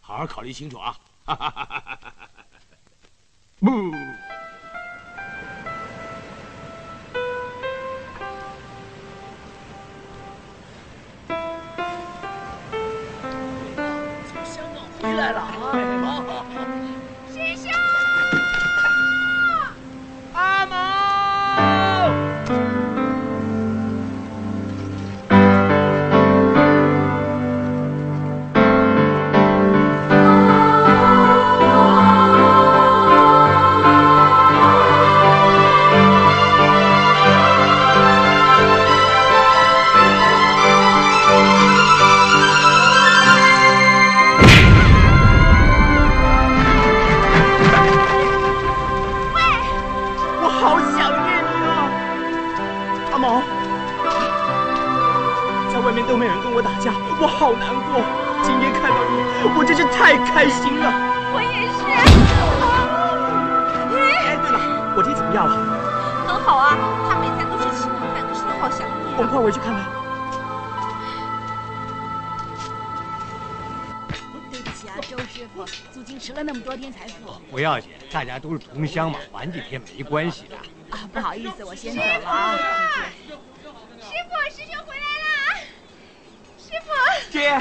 [0.00, 0.96] 好好考虑清楚啊！
[3.58, 3.70] 不。
[15.16, 16.82] 来了啊！
[57.46, 58.02] 好难过。
[58.42, 59.22] 今天看到你，
[59.56, 60.90] 我真是太开心了。
[61.30, 61.86] 我也是。
[63.94, 64.58] 哎，对了，
[64.96, 65.54] 我爹怎么样了？
[66.26, 66.74] 很好啊，
[67.08, 69.14] 他每餐都是吃米饭，可是他好想你。
[69.16, 69.86] 我们快回去看看。
[74.50, 77.30] 对不起啊，周师傅，租金迟了那么多天才付。
[77.48, 80.56] 不要紧，大家都是同乡嘛，晚几天没关系的。
[80.90, 82.56] 啊，不好意思，我先走了啊。
[84.02, 84.85] 师傅，师兄。
[87.30, 87.60] 爹，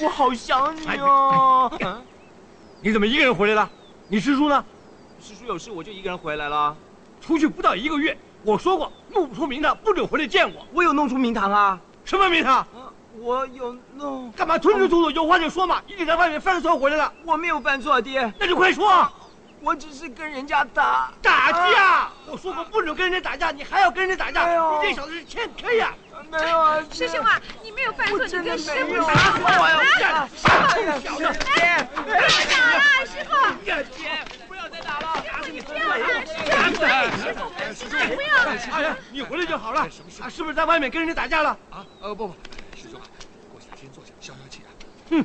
[0.00, 1.72] 我好想你哦。
[1.80, 2.02] 嗯，
[2.80, 3.70] 你怎么一个人回来了？
[4.08, 4.64] 你师叔呢？
[5.20, 6.76] 师叔有事，我就一个人回来了。
[7.20, 10.66] 出去不到一个月，我说过弄不出名堂不准回来见我。
[10.72, 11.78] 我有弄出名堂啊。
[12.04, 12.66] 什么名堂？
[13.18, 14.32] 我有弄。
[14.32, 15.10] 干嘛吞吞吐吐？
[15.10, 15.82] 有话就说嘛！
[15.86, 17.12] 一直在外面犯错回来了。
[17.24, 18.32] 我没有犯错，爹。
[18.38, 19.06] 那就快说。
[19.62, 22.08] 我只是跟人家打打架。
[22.26, 24.50] 我说过不准跟人家打架，你还要跟人家打架？
[24.80, 25.94] 你这小子是欠 K 呀！
[26.30, 29.12] 没有啊，师兄啊，你没有犯错，你跟师傅说话。
[29.12, 33.30] 啊，师傅，小子，爹，不要打了，师傅。
[33.64, 33.84] 爹，
[34.46, 35.24] 不要再打了。
[35.66, 37.42] 不要打，师傅，
[37.74, 38.28] 师傅，师傅不要。
[38.72, 39.90] 哎呀，你回来就好了。
[39.90, 40.22] 什么事？
[40.30, 41.50] 是不是在外面跟人家打架了？
[41.70, 42.34] 啊，呃，不不，
[42.76, 43.06] 师兄啊，
[43.50, 44.70] 过去先坐下，消消气啊。
[45.10, 45.24] 哼。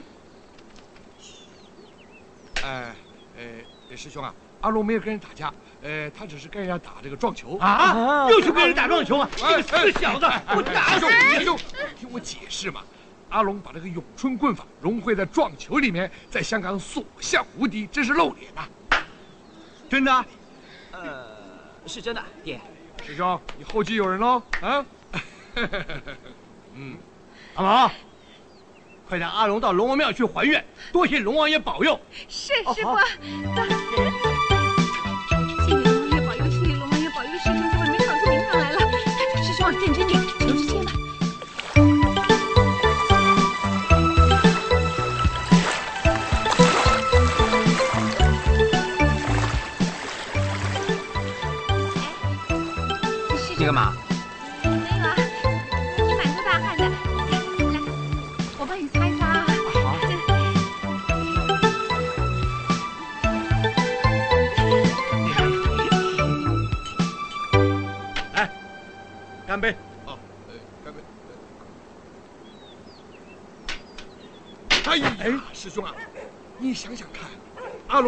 [2.64, 2.96] 哎，
[3.38, 4.34] 呃，师兄啊，
[4.66, 5.54] 阿龙没有跟人打架。
[5.84, 9.30] 呃，他只是跟人家打这个撞球啊，又去跟人打撞球啊！
[9.38, 11.36] 这个死小子，我打死你！
[11.36, 11.56] 师兄，
[11.96, 12.82] 听我解释嘛。
[13.30, 18.66] 阿龙把这个咏春棍法融汇在撞球里面，在香港所向无敌，真是露脸呐！
[19.88, 20.26] 真的？
[20.92, 21.28] 呃，
[21.86, 22.60] 是真的，爹。
[23.06, 24.42] 师兄，你后继有人喽？
[24.62, 24.84] 啊？
[26.74, 26.98] 嗯，
[27.54, 27.92] 阿毛，
[29.08, 32.00] 快带阿龙到龙王庙去还愿，多谢龙王爷保佑。
[32.28, 32.98] 是师傅。
[37.44, 37.65] 龙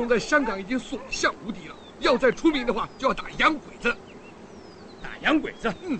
[0.07, 3.93] 龙在香港已经所向无敌了，要再出名的话，就要打洋鬼子。
[5.03, 5.71] 打洋鬼子？
[5.83, 5.99] 嗯，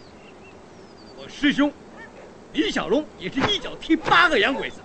[1.17, 1.71] 我师兄
[2.53, 4.77] 李小龙也是一脚踢八个洋鬼子，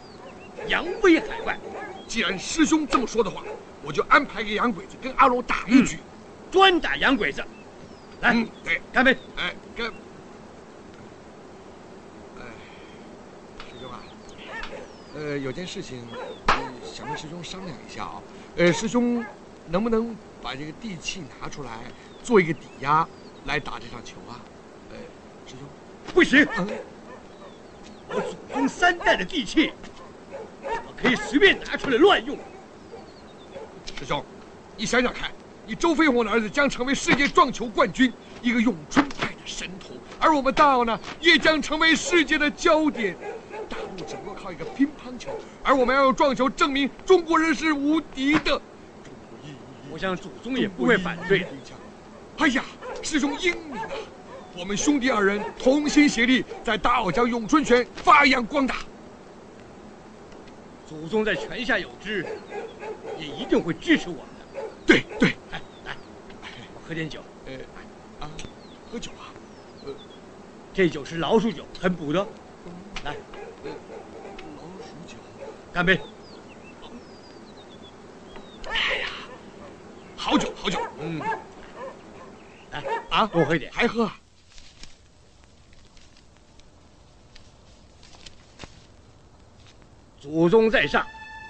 [0.66, 1.56] 扬威海外。
[2.08, 3.44] 既然师兄这么说的话，
[3.84, 5.98] 我就安排个洋鬼子跟阿龙打一局，
[6.50, 7.44] 专打洋鬼子。
[8.20, 9.16] 来，对，干杯！
[9.36, 9.86] 哎，干！
[12.38, 12.42] 哎，
[13.70, 14.00] 师兄啊，
[15.14, 16.04] 呃，有件事情
[16.84, 18.22] 想跟师兄商量一下啊。
[18.56, 19.24] 呃，师兄
[19.68, 21.70] 能不能把这个地契拿出来
[22.22, 23.06] 做一个抵押？
[23.46, 24.38] 来打这场球啊！
[24.90, 24.96] 呃，
[25.46, 25.66] 师兄，
[26.14, 26.46] 不行，
[28.08, 29.72] 我祖宗三代的地契，
[30.62, 32.36] 怎么可以随便拿出来乱用？
[33.98, 34.24] 师兄，
[34.76, 35.32] 你想想看，
[35.66, 43.16] 你周飞鸿的儿子将成为世界撞球冠军，一个咏春派的神童，而我们大澳呢，也将成为世界的焦点。
[43.72, 45.30] 大陆只不过靠一个乒乓球，
[45.62, 48.60] 而我们要用撞球证明中国人是无敌的。
[49.90, 51.46] 我想祖宗也不会反对。
[52.38, 52.64] 哎呀！
[53.02, 53.88] 师兄英明啊！
[54.56, 58.76] 我们兄弟二人同心协力，在大澳将咏春拳发扬光大。
[60.88, 62.26] 祖宗在泉下有知，
[63.18, 64.60] 也一定会支持我们的。
[64.86, 65.96] 对对，来来，
[66.74, 67.20] 我喝点酒。
[67.46, 67.54] 呃，
[68.20, 68.30] 啊，
[68.90, 69.32] 喝酒啊？
[69.84, 69.94] 呃，
[70.74, 72.26] 这酒是老鼠酒，很补的。
[73.04, 73.14] 来，
[73.64, 73.70] 呃，
[74.56, 75.16] 老鼠酒，
[75.72, 75.98] 干杯！
[78.68, 79.08] 哎呀，
[80.16, 81.18] 好酒好酒，嗯。
[82.70, 84.10] 来啊，多喝一点，还喝？
[90.20, 91.06] 祖宗在上，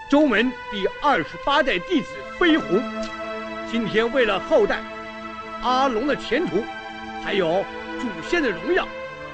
[0.09, 2.09] 周门第二十八代弟子
[2.39, 2.81] 飞鸿，
[3.71, 4.81] 今天为了后代
[5.63, 6.63] 阿龙的前途，
[7.25, 7.65] 还有
[8.01, 8.87] 祖先的荣耀，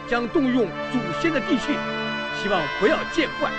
[0.09, 1.74] 将动用祖先的地气，
[2.43, 3.51] 希望不要见怪。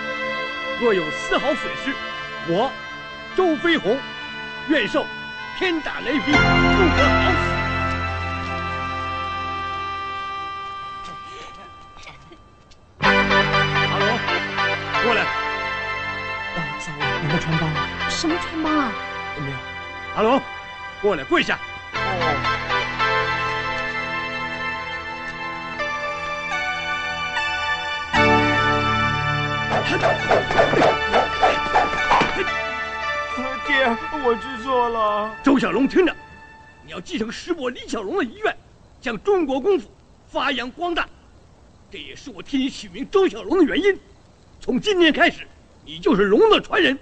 [0.80, 1.94] 若有丝毫损失，
[2.48, 2.72] 我
[3.36, 4.00] 周飞鸿
[4.70, 5.06] 愿受
[5.58, 6.40] 天打雷劈，不得
[7.20, 7.38] 好死。
[13.02, 13.08] 阿
[14.00, 14.08] 龙
[15.04, 15.22] 过来！
[16.56, 17.70] 啊，三位，你的穿帮？
[18.10, 18.94] 什么穿帮啊？
[19.38, 19.58] 没有。
[20.16, 20.42] 阿龙，
[21.02, 21.60] 过来跪下。
[29.90, 29.98] 爹，
[34.26, 35.34] 我知错了。
[35.44, 36.16] 周小龙，听着，
[36.86, 38.56] 你要继承师伯李小龙的遗愿，
[39.00, 39.90] 将中国功夫
[40.28, 41.08] 发扬光大，
[41.90, 43.98] 这也是我替你取名周小龙的原因。
[44.60, 45.48] 从今天开始，
[45.86, 46.98] 你就是龙的传人。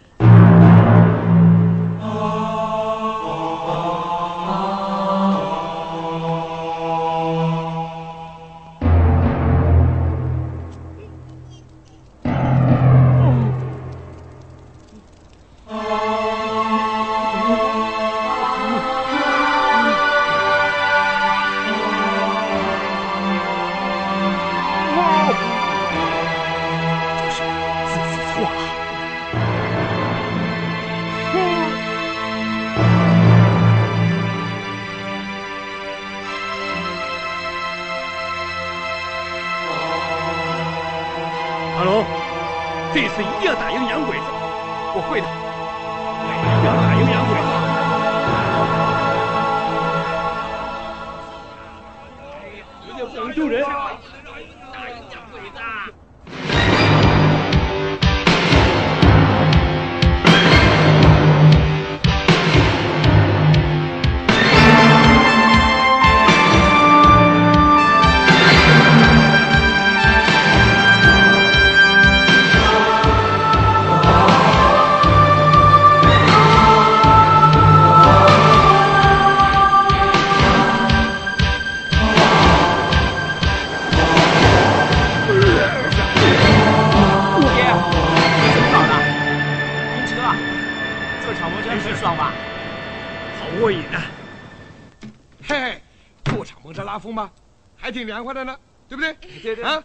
[98.18, 98.58] 凉快的呢，
[98.90, 99.14] 对不对？
[99.44, 99.84] 对对啊，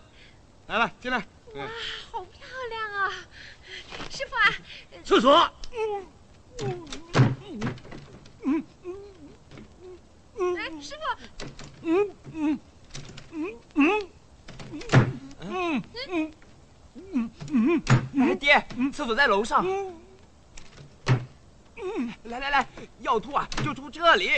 [0.66, 1.18] 来了，进来。
[1.18, 1.66] 哇，
[2.11, 3.12] 好漂亮啊！
[4.09, 4.49] 师傅啊，
[5.05, 5.53] 厕所。
[10.57, 11.03] 来，师傅，
[11.83, 12.59] 嗯嗯
[13.33, 14.01] 嗯嗯
[15.43, 16.33] 嗯嗯
[17.12, 17.30] 嗯
[18.14, 19.62] 嗯哎，爹，厕所在楼上。
[22.22, 22.66] 来来来，
[23.01, 24.30] 要吐啊就吐这里。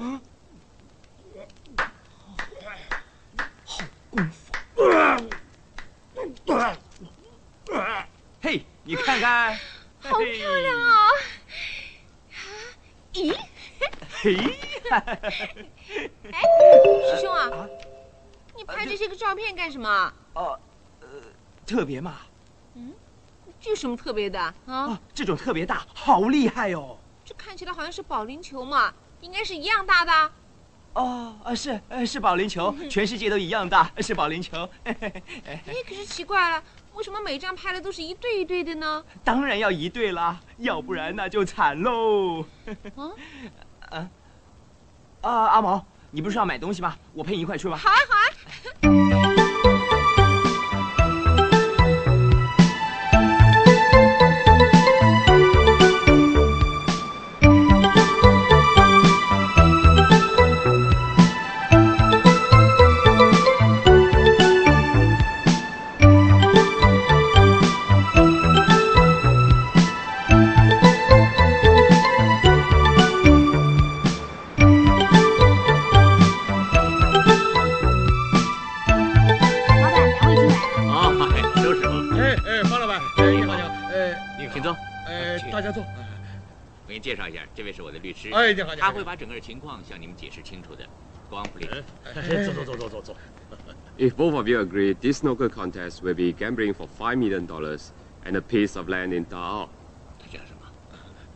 [0.00, 0.20] 嗯，
[3.64, 3.78] 好
[4.10, 4.52] 功夫。
[8.42, 8.96] 嘿，你
[10.00, 11.08] 好漂亮啊！
[13.12, 13.36] 咦？
[14.22, 14.36] 嘿，
[14.90, 16.42] 哎，
[17.10, 17.68] 师兄啊，
[18.56, 20.12] 你拍这些个照片干什么？
[20.34, 20.58] 哦，
[21.00, 21.06] 呃，
[21.66, 22.16] 特别嘛。
[22.74, 22.92] 嗯，
[23.60, 24.54] 这有什么特别的啊？
[24.66, 26.96] 啊，这种特别大，好厉害哦。
[27.24, 30.32] 这看起来好像是保龄球嘛，应该是一样大的。
[30.94, 34.68] 哦，啊是，呃是保龄球，全世界都一样大，是保龄球。
[34.84, 35.02] 哎，
[35.88, 36.62] 可是奇怪了，
[36.94, 39.04] 为什么每张拍的都是一对一对的呢？
[39.22, 42.44] 当然要一对啦，要不然那就惨喽。
[42.96, 43.10] 啊？
[43.90, 44.10] 啊？
[45.20, 46.96] 啊，阿毛，你不是要买东西吗？
[47.12, 47.76] 我陪你一块去吧。
[47.76, 48.24] 好啊，好啊。
[49.38, 49.43] 啊，
[87.04, 88.30] 介绍一下，这位是我的律师。
[88.30, 90.88] 哎你好你好他会把整个情况向你们解释清楚的。
[91.30, 91.84] On, please.
[92.02, 93.16] 哎，坐坐坐坐坐坐。
[93.98, 97.88] If both of you agree, this snooker contest will be gambling for five million dollars
[98.24, 99.68] and a piece of land in Dao.
[100.18, 100.72] 他讲什么？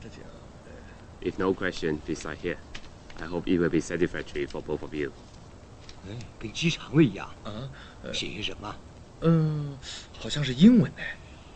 [0.00, 0.20] 这讲。
[1.20, 2.56] If no question, decide here.
[3.20, 5.12] I hope it will be satisfactory for both of you.
[6.08, 7.68] 哎，跟机场的一样啊。
[8.14, 8.74] 写些什么？
[9.20, 9.76] 嗯，
[10.18, 11.02] 好像是英文呢。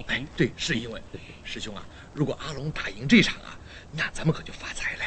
[0.08, 1.00] 哎，对，是英文。
[1.44, 1.82] 师兄啊，
[2.12, 3.56] 如果阿龙打赢这场啊，
[3.92, 5.00] 那咱们可就发财了。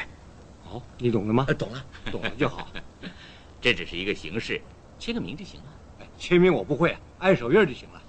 [0.71, 1.45] 哦，你懂了吗？
[1.57, 2.67] 懂了， 懂了就好。
[3.61, 4.61] 这只是一个形式，
[4.99, 5.65] 签个名就行了。
[6.01, 8.01] 哎，签名我不会，按手印就行了。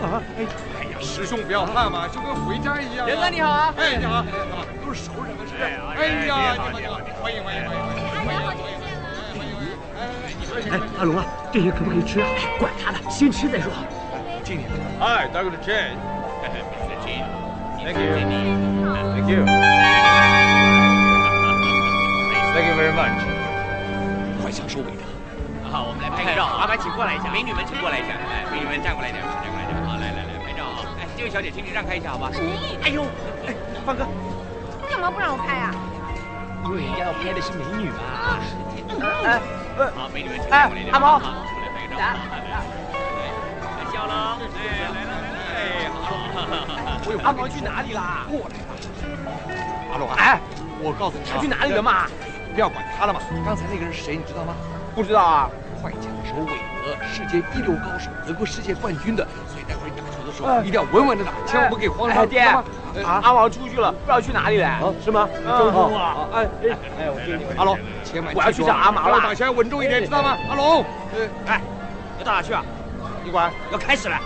[0.00, 0.46] 啊，哎，
[0.80, 3.06] 哎呀，师兄不要怕嘛，就跟回家一样。
[3.06, 3.74] 仁哥你好啊！
[3.76, 4.24] 哎，你好，
[4.84, 5.62] 都是熟人嘛，是不是？
[5.62, 10.72] 哎呀，你好，你好，欢迎欢迎欢迎欢迎欢迎欢迎！
[10.72, 12.28] 哎，阿龙啊，这些可不可以吃啊？
[12.58, 13.70] 管他的，先吃再说。
[14.44, 14.64] 敬你。
[14.98, 15.58] Hi, Dr.
[15.62, 15.94] Chen.
[16.42, 16.50] Mr.
[16.54, 16.77] Chen.
[17.78, 18.10] Thank you.
[19.14, 19.44] Thank you.
[22.54, 23.18] Thank you very much.
[24.42, 25.02] 快枪收尾的。
[25.70, 26.58] 好，我们来拍个照。
[26.58, 28.14] 麻烦请过来一下，美女们请过来一下。
[28.14, 29.76] 哎，美女们站过来点，站过来点。
[29.86, 30.82] 好，来来来，拍照啊！
[30.98, 32.30] 哎，这位小姐，请你让开一下，好吧？
[32.82, 33.04] 哎呦，
[33.46, 33.54] 哎，
[33.86, 34.06] 方哥，
[34.88, 35.70] 干嘛不让我拍啊？
[36.66, 38.02] 因为要拍的是美女嘛。
[39.24, 39.38] 哎，
[39.94, 40.92] 好，美女们请站过来一点。
[40.92, 42.02] 阿毛，好，我们来拍个照。
[47.16, 47.30] 好。
[47.30, 48.26] 阿毛去哪里啦？
[48.28, 48.74] 过来吧。
[49.92, 50.40] 阿龙啊，哎，
[50.82, 52.06] 我告诉你，他去哪里了嘛？
[52.54, 53.20] 不要管他了嘛。
[53.44, 54.54] 刚才那个人是谁，你知道吗？
[54.94, 55.50] 不知道啊。
[55.80, 62.26] 快枪手韦德，世界一流高手，得过世界冠军的，所以待会儿打球的时候一定要稳稳的打，千万不给慌了。
[62.26, 62.64] 爹，啊，
[63.22, 65.28] 阿毛出去了，不知道去哪里了，是吗？
[65.56, 70.36] 周公啊，哎哎哎，我听你阿龙，千万我要去找阿毛了，打球要稳重一点，知道吗？
[70.50, 70.84] 阿龙，
[71.46, 71.62] 哎，
[72.18, 72.64] 要到哪去啊？
[73.22, 74.18] 你管，要开始了。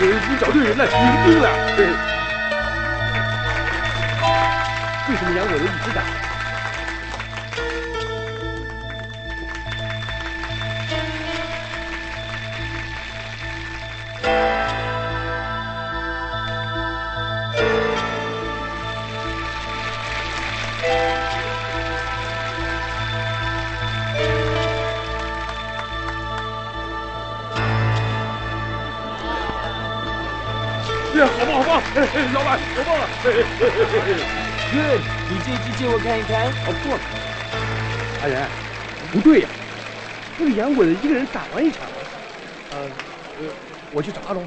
[0.00, 0.90] 你找对人了，你
[1.30, 1.48] 定了。
[5.08, 6.29] 为什么杨伟的一直打？
[32.50, 33.06] 哎哎，老板，好棒啊！
[33.22, 34.18] 哎哎哎哎哎
[34.72, 36.50] Good，你这支借我看一看。
[36.64, 36.98] 好不错。
[38.22, 38.48] 阿仁，
[39.12, 39.48] 不对呀，
[40.36, 41.82] 那个杨伟的一个人打完一场。
[42.72, 42.78] 呃，
[43.38, 43.46] 呃，
[43.92, 44.44] 我去找阿龙。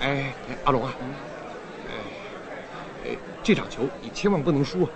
[0.00, 0.94] 哎，哎阿龙啊，
[1.88, 1.92] 哎，
[3.10, 4.88] 哎，这场球你千万不能输啊！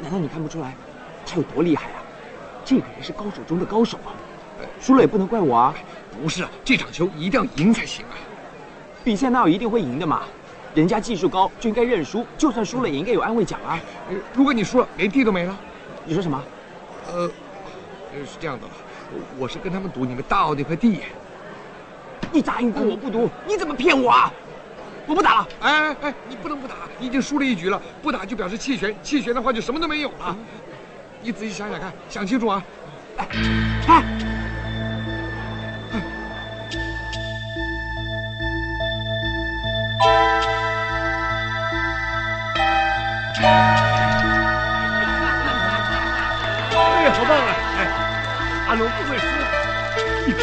[0.00, 0.72] 难道你看不出来
[1.26, 2.02] 他有多厉害啊？
[2.64, 4.14] 这个人是高手中的高手啊！
[4.80, 5.74] 输了也不能怪我啊！
[6.22, 8.14] 不是啊，这场球一定要赢才行啊！
[9.02, 10.22] 比赛那有一定会赢的嘛？
[10.74, 13.78] 人家技术高就应该认输，就算输了也应该有安慰奖啊！
[14.34, 15.54] 如果你输了，连地都没了。
[16.04, 16.42] 你说什么？
[17.08, 17.28] 呃，
[18.24, 18.66] 是这样的，
[19.38, 21.00] 我是跟他们赌你们大澳那块地。
[22.32, 24.32] 你答应过我不赌，你怎么骗我啊？
[25.06, 25.48] 我不打了！
[25.60, 30.36] 哎哎哎，你不能不打，你已经输了一局了，不打就表示弃权，弃权的话就什么都没有了。
[31.20, 32.64] 你仔细想想看，想清楚啊！
[33.18, 33.28] 哎
[33.88, 33.88] 哎。
[33.88, 34.41] 哎，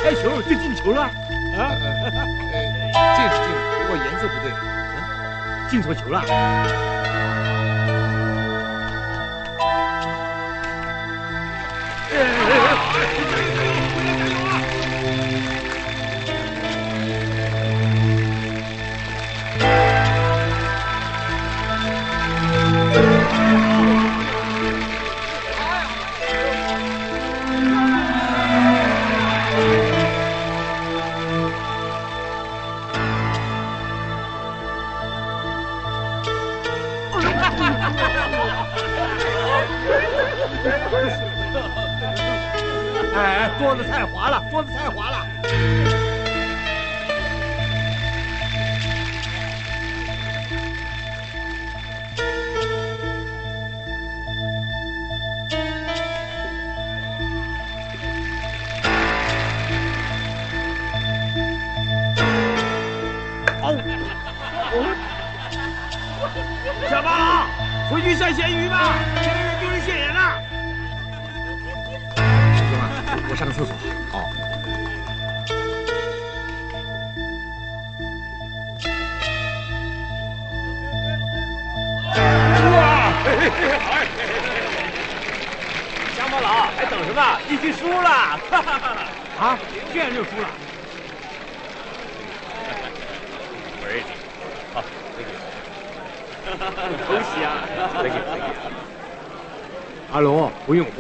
[0.01, 1.01] 开球就进球了。
[1.01, 1.11] 啊，
[3.15, 4.45] 进是进了，不过颜色不对，
[5.69, 6.15] 进错球了。
[12.11, 12.15] 哎，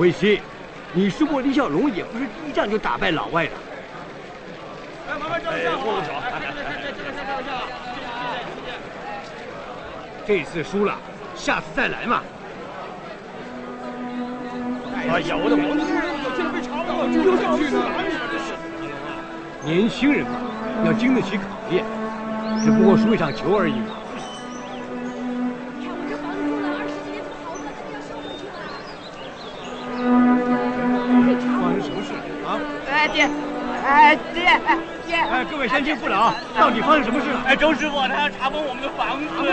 [0.09, 0.41] 不用灰心，
[0.93, 3.51] 你输过李小龙也不是第一仗就打败老外的。
[5.09, 6.21] 哎，麻烦照哎相，握个手来，
[10.25, 10.95] 这次输了，
[11.35, 12.21] 下次再来嘛。
[15.09, 18.19] 哎呀，我的毛巾竟然被查到了，丢下去哪里了？
[18.31, 18.53] 这是。
[19.65, 20.39] 年轻人嘛，
[20.85, 21.83] 要经得起考验，
[22.63, 23.75] 只不过输一场球而已
[35.59, 37.41] 位乡亲父老，到底发生什么事了？
[37.45, 39.51] 哎，周师傅，他要查封我们的房子房子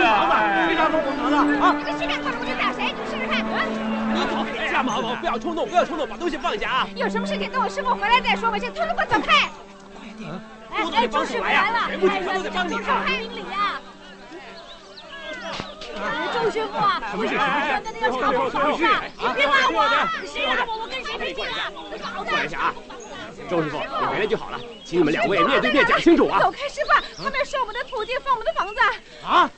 [0.65, 1.75] 谁查封我们房子啊？
[1.77, 3.43] 这个随便看着我就打谁，你试试看。
[3.43, 6.87] 你好，下马好不要冲动，不要冲动，把东西放下啊！
[6.95, 9.51] 有什么事情等我师傅回来再说吧，先通通给我走开！
[10.71, 13.19] 哎哎，周师傅来了，全部全部都得帮你走开！
[13.19, 13.81] 明理呀！
[15.97, 17.35] 哎，周师傅啊，什么事？
[17.35, 17.83] 什么事？
[17.83, 18.79] 那个要查封房子，
[19.19, 19.83] 你别拉我，
[20.25, 20.79] 谁打我？
[20.81, 21.67] 我跟谁没劲啊？
[22.01, 22.31] 好的。
[23.47, 26.39] 周师傅，你回来就好了，请你们两位面对面讲清楚啊！
[26.39, 28.81] 走开，师傅，他们要收我们的土地，封我们的房子。
[29.25, 29.49] 啊？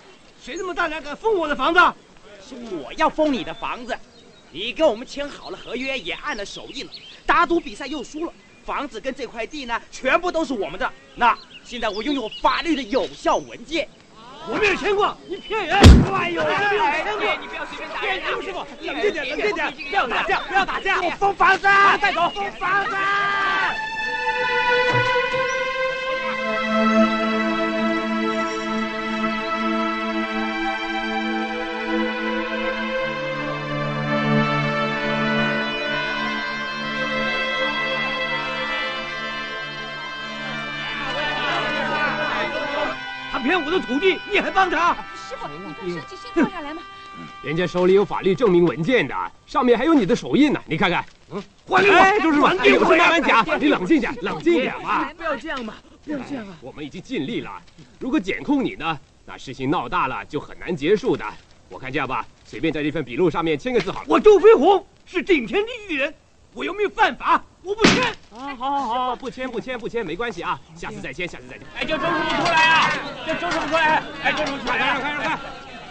[0.42, 1.80] 谁这么大胆敢封我的房子？
[2.48, 3.98] 是我要封你的房子，
[4.52, 6.92] 你跟我们签好了合约，也按了手印了，
[7.26, 8.34] 打赌比赛又输了，
[8.64, 10.92] 房子跟这块地呢，全部都是我们的。
[11.16, 13.88] 那现在我拥有法律的有效文件，
[14.48, 15.76] 我没有牵过，你骗人！
[16.14, 18.22] 哎呦，我没有牵过，你不要随便打人！
[18.42, 21.02] 师傅，冷静点，冷静点，不要打架，不要打架！
[21.02, 21.64] 我封房子，
[22.02, 22.92] 带走，封房子。
[43.70, 44.96] 我的徒弟，你还帮他？
[45.16, 46.82] 师傅，你不要生气，先放下来嘛。
[47.44, 49.14] 人家手里有法律证明文件的，
[49.46, 51.06] 上面还有你的手印呢，你看看。
[51.30, 51.96] 嗯，还给我！
[51.96, 55.08] 哎，周师傅，还给我有事慢慢讲，你冷静点，冷静点嘛。
[55.14, 56.58] 不要这样嘛，不要这样啊！
[56.62, 57.62] 我们已经尽力了，
[58.00, 61.24] 如果检控你呢，那事情闹大了就很难结束的。
[61.70, 64.06] 我看这样吧，随便在这份笔录上面签个字好了。
[64.10, 66.12] 我周飞鸿是顶天立地人，
[66.56, 67.44] 我又没有犯法？
[67.70, 68.04] 我不签。
[68.36, 71.68] 啊，好好好，不签不签不签，没关系啊，下次再签，下次再签。
[71.78, 72.90] 哎，叫周师傅出来啊！
[73.28, 74.04] 叫周师傅出来！
[74.24, 74.78] 哎，周师傅出来！
[74.80, 75.40] 快快快快！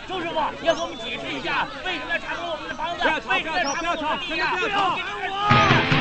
[0.09, 3.03] 周师傅，你要给我们解释一下，为什么要查封我们的房子？
[3.03, 4.69] 不要吵，不要吵，不要吵，不要不
[5.93, 5.98] 要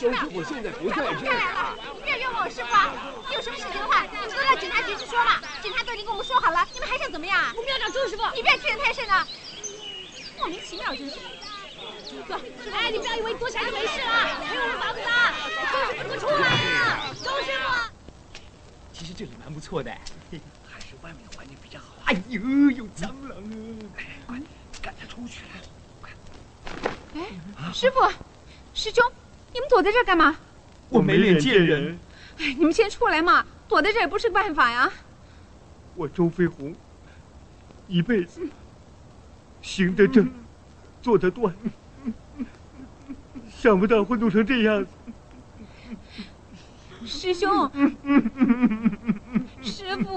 [0.00, 1.76] 周师傅现在不在这儿啊。
[1.94, 2.88] 你不要冤枉我师傅啊！
[3.28, 5.42] 你有什么事情的话，你就到警察局去说嘛。
[5.60, 7.52] 警察都已经跟我们说好了，你们还想怎么样啊？
[7.54, 8.22] 我们要找周师傅。
[8.34, 9.28] 你不要欺人太甚了，
[10.38, 11.16] 莫名其妙真是。
[12.26, 12.40] 走，
[12.72, 15.10] 哎，你不要以为躲起来就没事了，没有我们房子呢。
[15.68, 17.04] 周师傅，你出来呀！
[17.22, 17.68] 周师傅。
[18.94, 21.84] 其实这里蛮不错的，还是外面的环境比较好。
[22.06, 22.40] 哎呦，
[22.70, 23.98] 有蟑螂啊！
[23.98, 24.40] 哎，快
[24.80, 25.42] 赶他出去！
[27.14, 27.20] 哎，
[27.74, 28.00] 师傅，
[28.72, 29.04] 师兄，
[29.52, 30.36] 你们躲在这儿干嘛？
[30.88, 31.98] 我没脸见人。
[32.38, 34.90] 哎，你们先出来嘛，躲在这儿也不是个办法呀。
[35.94, 36.74] 我周飞鸿，
[37.86, 38.48] 一辈子
[39.60, 40.30] 行得正，
[41.02, 41.54] 坐得端，
[43.48, 44.90] 想不到会弄成这样子。
[47.04, 47.70] 师兄，
[49.62, 50.14] 师傅，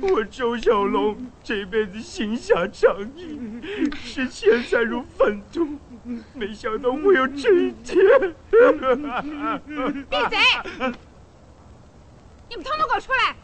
[0.00, 3.38] 我周小龙这辈子行侠仗义，
[4.02, 5.78] 视钱财如粪土，
[6.34, 7.96] 没想到会有这一天。
[10.08, 10.38] 闭嘴！
[12.48, 13.34] 你们通通给我出来！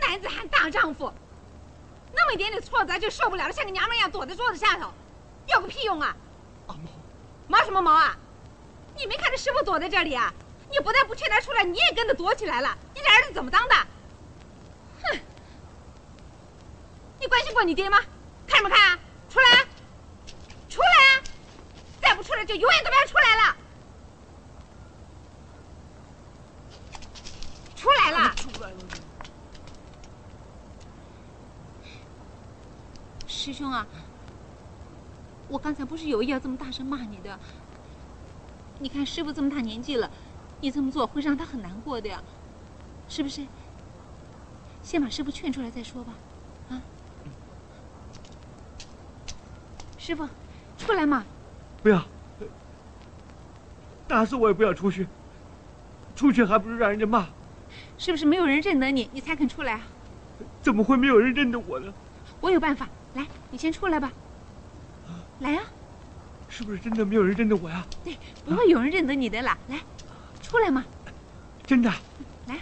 [0.00, 1.12] 男子汉大丈夫，
[2.14, 4.92] 那么一点点挫折就受不了了，像个娘们一样躲在桌子下头，
[5.48, 6.16] 有个屁用啊！
[6.68, 6.90] 阿毛，
[7.48, 8.16] 毛什么毛啊？
[8.96, 10.32] 你没看着师傅躲在这里啊？
[10.70, 13.74] 你不但不劝他出来，你也跟着躲起来了，你这儿子怎么当的？
[15.02, 15.18] 哼！
[17.20, 17.98] 你关心过你爹吗？
[18.46, 18.98] 看什么看啊？
[19.28, 19.66] 出来啊！
[20.68, 21.22] 出来啊！
[22.02, 23.56] 再不出来就永远都不要出来了！
[27.76, 28.34] 出来了！
[28.34, 28.76] 出来了！
[33.26, 33.86] 师兄啊，
[35.48, 37.38] 我刚才不是有意要这么大声骂你的。
[38.78, 40.10] 你看师傅这么大年纪了，
[40.60, 42.22] 你这么做会让他很难过的呀，
[43.08, 43.46] 是不是？
[44.82, 46.12] 先把师傅劝出来再说吧，
[46.68, 46.82] 啊？
[49.96, 50.28] 师傅，
[50.76, 51.24] 出来嘛！
[51.82, 52.02] 不要，
[54.06, 55.06] 打死我也不要出去。
[56.14, 57.26] 出去还不是让人家骂？
[57.98, 59.80] 是不是没有人认得你，你才肯出来啊？
[60.60, 61.92] 怎么会没有人认得我呢？
[62.40, 64.12] 我有办法，来，你先出来吧。
[65.40, 65.64] 来啊、
[66.48, 67.84] 是不是真的没有人认得我呀？
[68.04, 69.58] 对，不会有人认得你的啦。
[69.68, 69.80] 来，
[70.40, 70.84] 出来嘛！
[71.66, 71.90] 真的？
[72.46, 72.58] 来，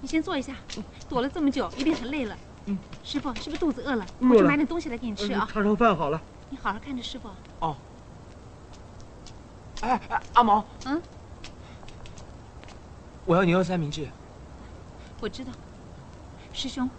[0.00, 0.54] 你先坐一下，
[1.08, 2.36] 躲了这么久，一定很累了。
[2.66, 4.04] 嗯，师傅是不是肚子饿了？
[4.20, 5.48] 饿了我去买点东西来给你吃啊。
[5.50, 6.20] 尝尝饭好了。
[6.50, 7.30] 你好好看着师傅。
[7.60, 7.76] 哦。
[9.82, 11.00] 哎哎，阿毛，嗯，
[13.24, 14.06] 我要牛肉三明治。
[15.20, 15.52] 我知道。
[16.52, 16.90] 师兄，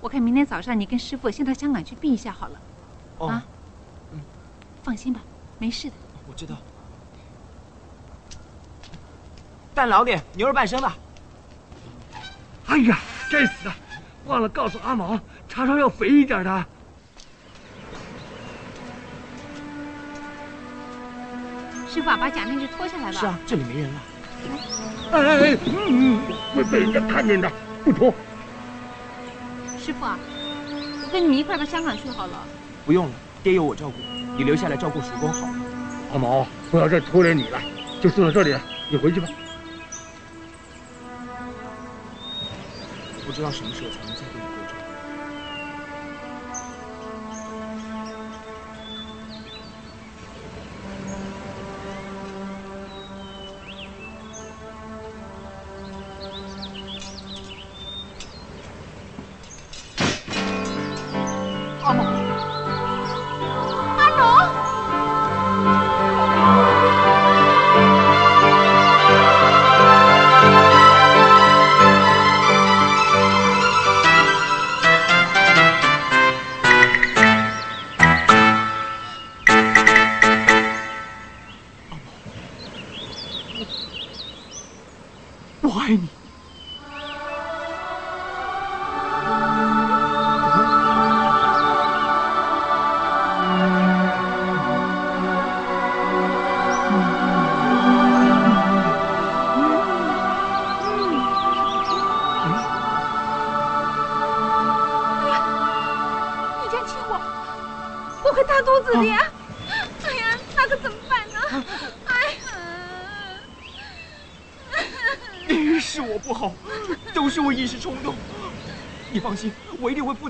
[0.00, 2.60] 我看明天早上你跟师傅先到香港去避一下好了。
[3.18, 3.28] 哦。
[3.28, 3.44] 啊。
[4.82, 5.20] 放心吧，
[5.60, 5.94] 没事的。
[6.26, 6.56] 我知道。
[9.72, 10.92] 蛋老点，牛肉半生的。
[12.66, 12.98] 哎呀，
[13.30, 13.72] 该死的，
[14.26, 15.18] 忘了告诉阿毛，
[15.48, 16.66] 叉烧要肥一点的。
[21.92, 23.20] 师傅啊，把假面具脱下来吧。
[23.20, 24.00] 是啊，这里没人了。
[25.12, 26.22] 哎哎哎，嗯，
[26.54, 27.52] 会被人家看见的，
[27.84, 28.14] 不脱。
[29.78, 30.18] 师傅啊，
[31.04, 32.44] 我跟你们一块儿到香港去好了。
[32.86, 33.12] 不用了，
[33.42, 33.96] 爹有我照顾，
[34.38, 35.54] 你留下来照顾叔公好了。
[36.14, 37.60] 阿毛，不要再拖累你了，
[38.00, 38.60] 就送到这里了，
[38.90, 39.28] 你回去吧。
[43.26, 44.11] 不知道什么时候才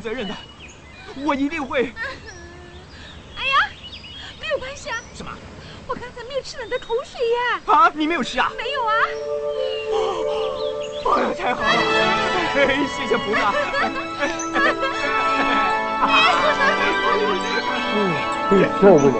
[0.03, 0.35] 责任的，
[1.24, 1.93] 我一定会。
[3.39, 3.70] 哎呀，
[4.41, 4.97] 没有关系啊。
[5.15, 5.31] 什么？
[5.87, 7.61] 我刚才没有吃了你的口水呀。
[7.66, 8.51] 啊，你没有吃啊？
[8.57, 8.95] 没有啊。
[11.15, 11.69] 哎呀，太好了！
[12.57, 13.53] 哎，谢谢菩萨。
[18.53, 19.15] 也受不了。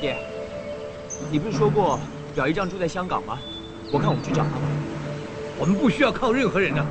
[0.00, 0.16] 爹，
[1.30, 2.00] 你不是说过
[2.34, 3.38] 表姨丈住在香港吗？
[3.92, 4.62] 我看我们去找他吧。
[5.62, 6.84] 我们不需要靠任何人的，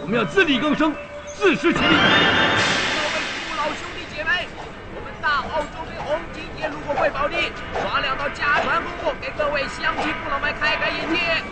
[0.00, 0.90] 我们要自力更生，
[1.36, 1.84] 自食其力。
[1.84, 4.48] 各位父老兄弟姐妹，
[4.96, 11.44] 我们大澳周飞鸿今天如果会宝地，耍两道家传功夫，给各位乡亲父老们开开眼界。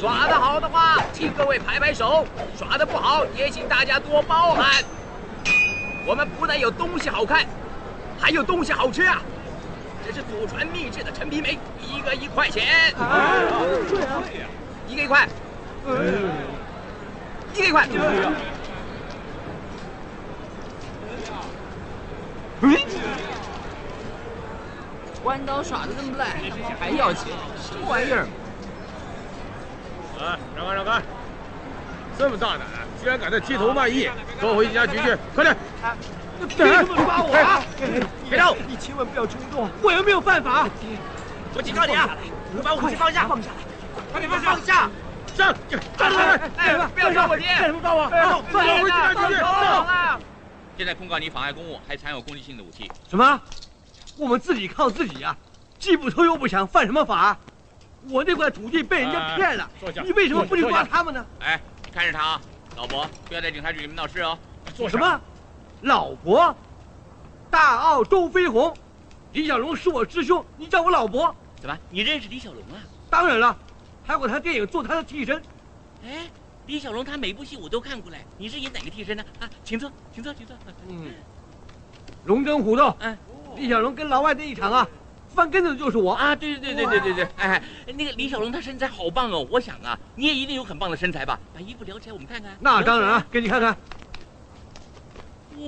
[0.00, 2.26] 耍得好的话，请各位拍拍手；
[2.58, 4.82] 耍得不好，也请大家多包涵。
[6.04, 7.46] 我们不但有东西好看，
[8.18, 9.22] 还有东西好吃啊！
[10.12, 12.92] 这是祖传秘制的陈皮梅，一个一块钱。
[12.98, 14.20] 对啊，
[14.88, 15.28] 一个一块，
[17.54, 17.86] 一个一块。
[22.62, 22.76] 嗯，
[25.22, 26.26] 弯刀耍的这么烂，
[26.80, 27.26] 还要钱，
[27.62, 28.26] 什么玩意儿？
[30.18, 31.00] 来，让开让开！
[32.18, 32.66] 这么大胆，
[33.00, 34.10] 居然敢在街头卖艺，
[34.40, 35.56] 跟我回警察局去，快点！
[36.48, 37.62] 凭什么抓我啊？
[38.28, 38.56] 别动！
[38.66, 40.68] 你千万不要冲动，我又没有犯法。
[41.54, 42.16] 我警告你啊！
[42.54, 43.26] 你把武器放下！
[43.26, 44.02] 放下来！
[44.12, 44.56] 快点放下！
[44.64, 44.90] 上！
[45.36, 45.78] 站住！
[46.56, 47.46] 哎，不要抓我爹！
[47.46, 48.08] 干什么抓我？
[48.08, 49.40] 放我回警察局去！
[49.40, 50.24] 走！
[50.76, 52.90] 现在控告你妨碍公务，还藏有攻击性的武器。
[53.08, 53.40] 什么？
[54.16, 55.36] 我们自己靠自己啊，
[55.78, 57.36] 既不偷又不抢，犯什么法？
[58.08, 59.68] 我那块土地被人家骗了，
[60.02, 61.24] 你为什么不去抓他们呢？
[61.40, 62.40] 哎，你看着他啊，
[62.76, 64.38] 老伯，不要在警察局里面闹事哦。
[64.74, 65.20] 做什么？
[65.82, 66.54] 老伯？
[67.50, 68.72] 大澳周飞鸿，
[69.32, 71.34] 李小龙是我师兄，你叫我老伯？
[71.60, 71.76] 怎么？
[71.90, 72.78] 你认识李小龙啊？
[73.10, 73.56] 当然了，
[74.06, 75.42] 拍过他电影，做他的替身。
[76.04, 76.28] 哎，
[76.66, 78.24] 李小龙他每部戏我都看过嘞。
[78.38, 79.24] 你是演哪个替身呢？
[79.40, 80.56] 啊，请坐，请坐，请坐。
[80.88, 81.12] 嗯，
[82.24, 82.94] 龙争虎斗。
[83.00, 83.16] 嗯，
[83.56, 84.86] 李小龙跟老外那一场啊，
[85.34, 86.36] 翻跟头就是我啊！
[86.36, 87.62] 对对对对对对对，哎，
[87.96, 91.38] 那个李小龙他身材好棒哦，我想啊，你也一定有很棒的身材吧？
[91.52, 92.56] 把衣服撩起来，我们看看。
[92.60, 93.76] 那当然啊，给你看看。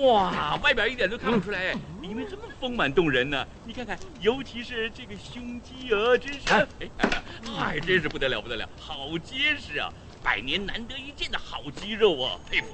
[0.01, 3.47] 哇，外表一点都看不出来，里面这么丰满动人呢！
[3.66, 6.48] 你看看，尤其是这个胸肌啊，真是，
[6.81, 6.89] 哎，
[7.59, 9.93] 哎，真是不得了不得了，好结实啊，
[10.23, 12.66] 百年难得一见的好肌肉啊，佩服。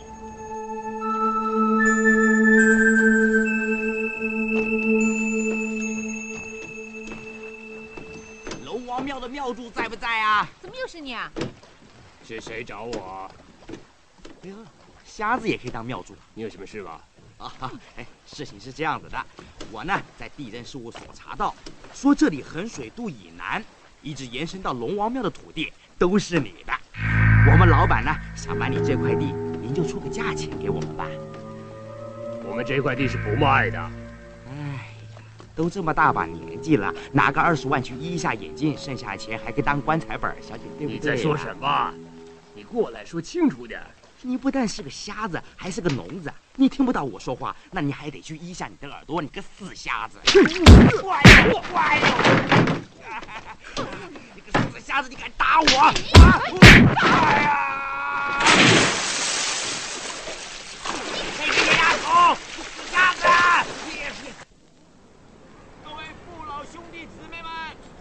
[8.65, 10.49] 龙王庙的庙祝在不在啊？
[10.61, 11.31] 怎么又是你啊？
[12.25, 13.31] 是谁找我？
[14.45, 14.55] 哎呀，
[15.05, 16.15] 瞎子也可以当庙祝。
[16.35, 17.01] 你有什么事吗？
[17.39, 17.53] 啊，
[17.97, 19.25] 哎，事情是这样子的，
[19.71, 21.55] 我呢在地震事务所查到，
[21.95, 23.63] 说这里衡水渡以南，
[24.03, 26.73] 一直延伸到龙王庙的土地都是你的。
[27.51, 29.27] 我们老板呢想买你这块地，
[29.63, 31.07] 您就出个价钱给我们吧。
[32.45, 33.79] 我们这块地是不卖的。
[34.49, 34.89] 哎，
[35.55, 40.95] 都这么大把年纪了，拿个二十万去医一下眼睛，剩下的钱还可以当棺材本，小姐对不对？
[40.95, 41.95] 你在说什么？
[42.55, 43.81] 你过来说清楚点。
[44.23, 50.19] 你不但是个瞎子，还是个聋子，你听不到我说话，那你还得去医一下你的耳朵，你个死瞎子！
[54.35, 55.79] 你个死瞎子，你敢打我？
[55.79, 55.95] 啊！
[57.01, 58.43] 哎呀！
[61.15, 63.23] 你这个丫头，死瞎子！
[65.85, 67.49] 各位父老兄弟姊妹们，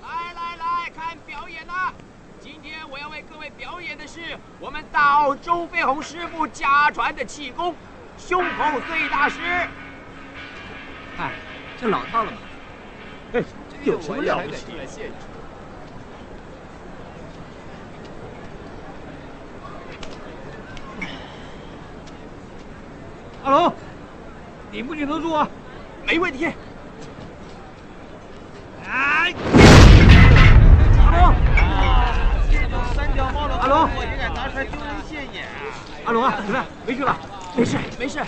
[0.01, 1.93] 来来来看表演啦！
[2.41, 7.75] 今天我要为各位表演的是我们大澳周飞鸿师傅家传的气功——
[8.17, 9.39] 胸口碎大石。
[11.17, 11.31] 哎，
[11.79, 12.37] 这老套了嘛。
[13.33, 13.43] 哎，
[13.83, 14.65] 有什么了不起？
[23.43, 23.73] 阿龙，
[24.71, 25.47] 顶不顶得住啊？
[26.05, 26.45] 没问题。
[28.85, 29.33] 哎！
[30.99, 31.33] 阿龙，
[32.93, 35.49] 三脚猫的阿龙我也敢拿出来丢人现眼啊！
[36.05, 36.65] 阿龙啊，怎么样？
[36.85, 37.17] 没事吧？
[37.57, 38.23] 没事，没事。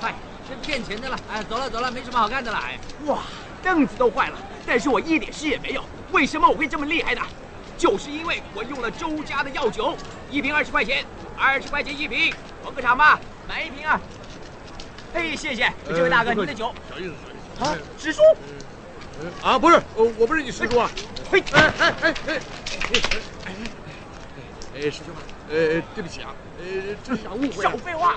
[0.00, 0.14] 嗨，
[0.48, 1.16] 是骗钱的了。
[1.30, 2.56] 哎，走了走了，没什么好看的了。
[2.58, 3.18] 哎，哇，
[3.62, 5.84] 凳子都坏了，但是我一点事也没有。
[6.12, 7.20] 为什么我会这么厉害的？
[7.76, 9.94] 就是因为我用了周家的药酒，
[10.30, 11.04] 一瓶二十块钱，
[11.36, 12.32] 二十块钱一瓶，
[12.64, 14.00] 捧个场吧，买一瓶啊！
[15.12, 16.74] 嘿，谢谢，这位大哥，您的酒。
[16.88, 17.64] 小意思，小意思。
[17.64, 18.22] 啊，师叔。
[19.42, 20.90] 啊，不是，我我不是你师叔啊。
[21.30, 22.40] 嘿，哎哎哎哎哎
[24.76, 25.20] 哎，师兄啊，
[25.50, 26.34] 呃，对不起啊，
[27.02, 27.62] 这是误会。
[27.62, 28.14] 少废话。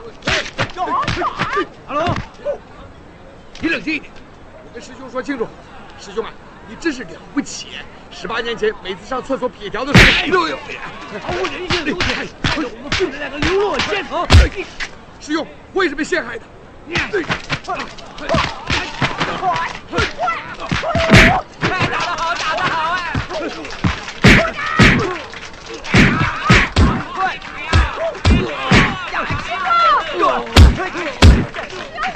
[1.88, 2.16] 阿龙，
[3.60, 4.12] 你冷静一点，
[4.66, 5.48] 我跟师兄说清楚。
[6.00, 6.32] 师兄啊，
[6.68, 7.68] 你真是了不起！
[8.12, 10.58] 十八年前，每次上厕所撇条的时候，哎呦呦，
[11.22, 12.26] 毫无人性的东西，害
[12.58, 14.26] 得我们父子两个流落街头。
[15.20, 16.44] 师兄，我也是被陷害的。
[16.86, 17.22] 你，快，
[17.64, 17.78] 快，
[18.18, 18.28] 快，
[21.70, 22.98] 打得好，打得好，哎！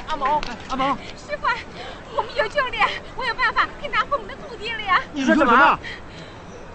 [0.07, 1.47] 阿毛，阿毛，师傅，
[2.15, 5.01] 我们有救了，我有办法可以拿回我们的土地了呀！
[5.13, 5.79] 你说什么？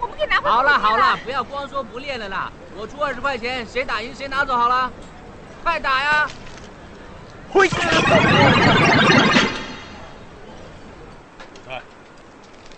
[0.00, 2.52] 我们可以拿回好了好了，不要光说不练了啦！
[2.76, 4.90] 我出二十块钱，谁打赢谁拿走好了，
[5.62, 6.28] 快打呀！
[7.50, 7.68] 回。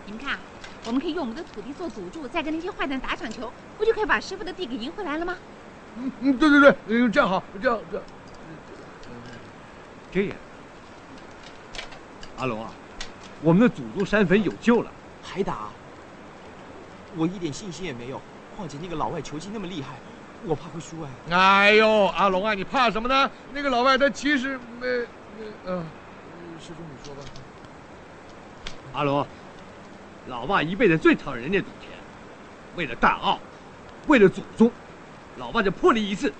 [0.07, 0.39] 你们看，
[0.85, 5.37] 我们可以用我们的土地做赌注，再跟那些坏蛋打场球，不就可以把师傅的地给赢回来了吗？
[5.97, 8.07] 嗯嗯，对对对，嗯，这样好，这样这样。
[10.13, 10.37] 这样，
[12.39, 12.71] 阿龙啊，
[13.43, 14.91] 我们的祖宗山坟有救了，
[15.23, 15.69] 还打？
[17.17, 18.21] 我一点信心也没有，
[18.57, 19.97] 况且那个老外球技那么厉害，
[20.47, 21.37] 我怕会输哎。
[21.37, 23.31] 哎呦，阿龙啊，你怕什么呢？
[23.53, 24.87] 那个老外他其实没，
[25.65, 25.85] 嗯，
[26.61, 27.23] 师兄你说吧。
[28.93, 29.27] 阿龙，
[30.29, 31.91] 老爸一辈子最讨厌人家赌钱，
[32.77, 33.41] 为了大奥，
[34.07, 34.71] 为了祖宗，
[35.37, 36.33] 老爸就破例一次，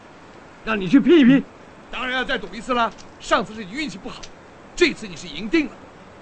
[0.65, 1.43] 让你去拼一拼。
[1.91, 2.93] 当然要再赌一次了。
[3.21, 4.21] 上次是你运气不好，
[4.77, 5.73] 这次你是赢定了。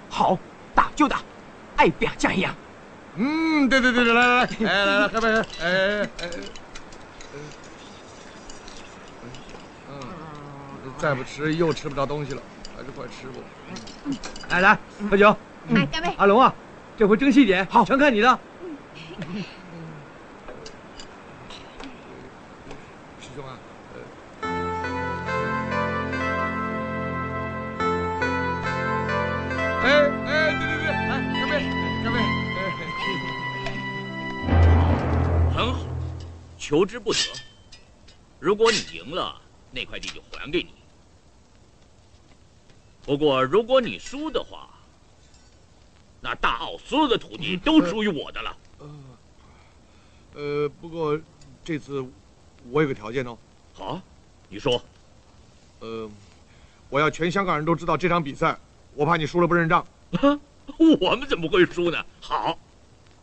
[0.09, 0.39] 好，
[0.75, 1.21] 打就打，
[1.77, 2.55] 爱表酱一样。
[3.17, 5.29] 嗯，对对对对，来来 来，来来来，喝杯！
[5.29, 6.31] 哎哎哎，
[9.91, 10.01] 嗯，
[10.99, 12.43] 再不吃又吃不着东西了，
[12.77, 13.43] 还是快吃吧。
[14.49, 14.79] 来来，
[15.11, 15.37] 喝酒。
[15.71, 16.13] 来干杯！
[16.17, 16.55] 阿龙啊，
[16.97, 18.39] 这回争气点，好，全看你的。
[29.83, 31.53] 哎哎，对对对，来干杯，
[32.05, 32.17] 干杯！
[35.53, 35.81] 很好，
[36.57, 37.19] 求之不得。
[38.39, 39.41] 如果你赢了，
[39.73, 40.73] 那块地就还给你。
[43.05, 44.69] 不过如果你输的话，
[46.21, 48.57] 那大澳所有的土地都属于我的了。
[50.35, 51.21] 呃，不过
[51.65, 52.05] 这次
[52.71, 53.37] 我有个条件哦。
[53.75, 54.01] 好，
[54.49, 54.81] 你说。
[55.81, 56.09] 呃，
[56.89, 58.57] 我要全香港人都知道这场比赛。
[58.95, 59.87] 我怕你输了不认账，
[61.01, 62.05] 我们怎么会输呢？
[62.21, 62.59] 好，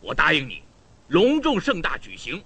[0.00, 0.62] 我答应你，
[1.08, 2.42] 隆重盛大举行。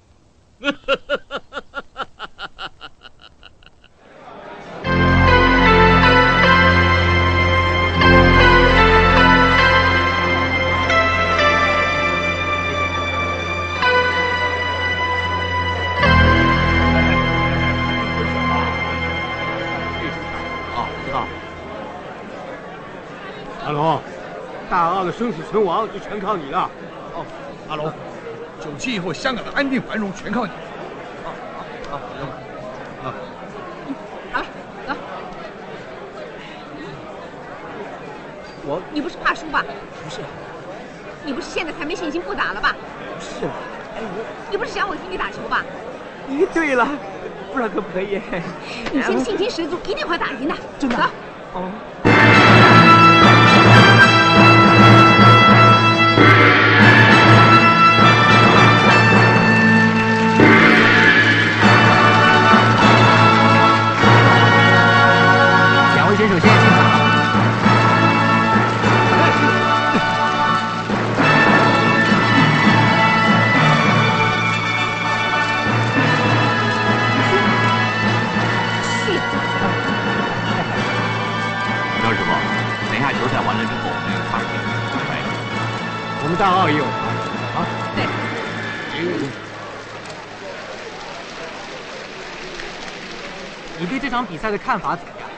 [24.75, 26.69] 大澳的生死存亡就全靠你了。
[27.15, 27.25] 哦，
[27.69, 27.87] 阿龙，
[28.61, 30.51] 九七以后香港的安定繁荣全靠你。
[30.51, 31.31] 啊
[31.93, 31.95] 啊
[33.05, 33.07] 啊！
[33.07, 33.15] 啊，
[34.33, 34.45] 好了，
[34.89, 34.97] 走。
[38.67, 39.65] 我，你不是怕输吧？
[40.03, 40.19] 不是。
[41.25, 42.75] 你不是现在才没信心不打了吧？
[43.17, 43.47] 不是。
[43.47, 44.25] 哎我。
[44.51, 45.63] 你不是想我替你打球吧？
[46.29, 46.85] 咦，对了，
[47.53, 48.21] 不知道可不可以？
[48.93, 50.55] 你现在信心十足，一定会打赢的。
[50.81, 50.97] 真的。
[50.97, 51.61] 走。
[51.61, 51.71] 哦。
[86.37, 87.67] 大奥也有啊。
[87.97, 88.07] 对。
[93.79, 95.29] 你对这场比赛的看法怎么样？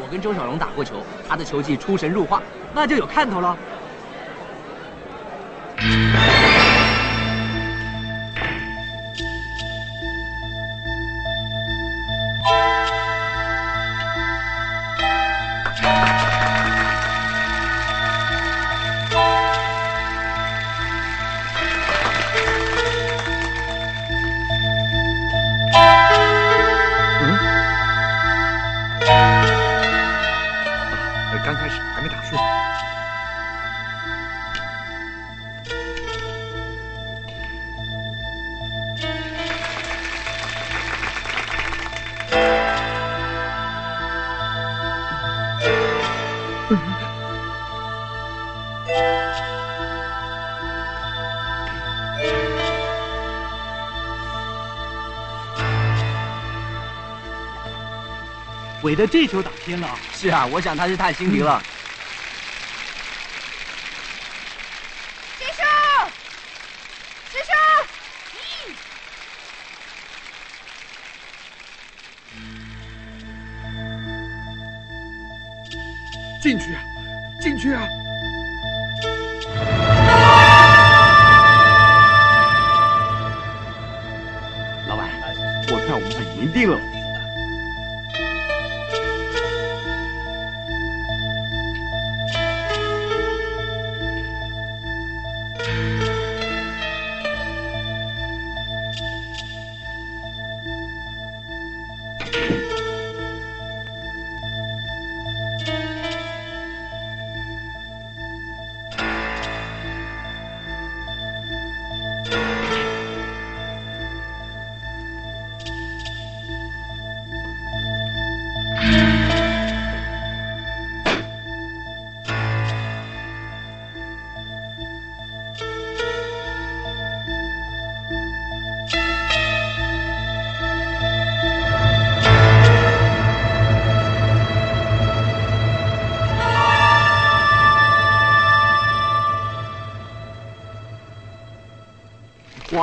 [0.00, 2.42] 我跟周小龙打过球，他的球技出神入化，
[2.74, 3.56] 那就有看头了。
[58.98, 59.88] 韦德这球打偏了。
[60.12, 61.62] 是啊，我想他是太心急了。
[65.38, 65.64] 师兄，
[67.30, 67.54] 师兄，
[76.42, 76.82] 进去啊，
[77.40, 77.86] 进去啊！
[84.88, 85.08] 老板，
[85.68, 86.97] 我看我们快赢定了。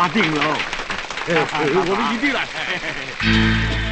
[0.10, 0.58] 定了，
[1.28, 2.40] 哎，我们一定了。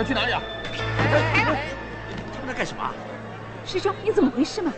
[0.00, 0.40] 要去哪里啊？
[2.32, 2.90] 他们在干什么？
[3.66, 4.72] 师兄，你怎么回事嘛？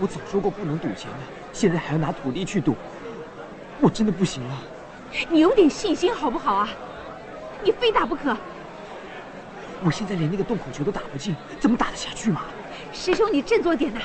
[0.00, 1.18] 我早说过不能赌钱的，
[1.52, 2.74] 现在还要拿土地去赌，
[3.80, 4.58] 我真的不行了。
[5.28, 6.68] 你有点信心好不好啊？
[7.62, 8.36] 你非打不可。
[9.84, 12.42] 我现在连那个洞口球都打不进，怎么打得下去嘛？
[12.92, 14.00] 师兄，你振作点呐，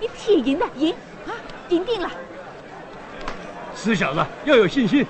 [0.00, 0.94] 你铁赢的，赢
[1.26, 1.36] 啊，
[1.68, 2.10] 赢定了。
[3.74, 5.06] 死小子要有信心。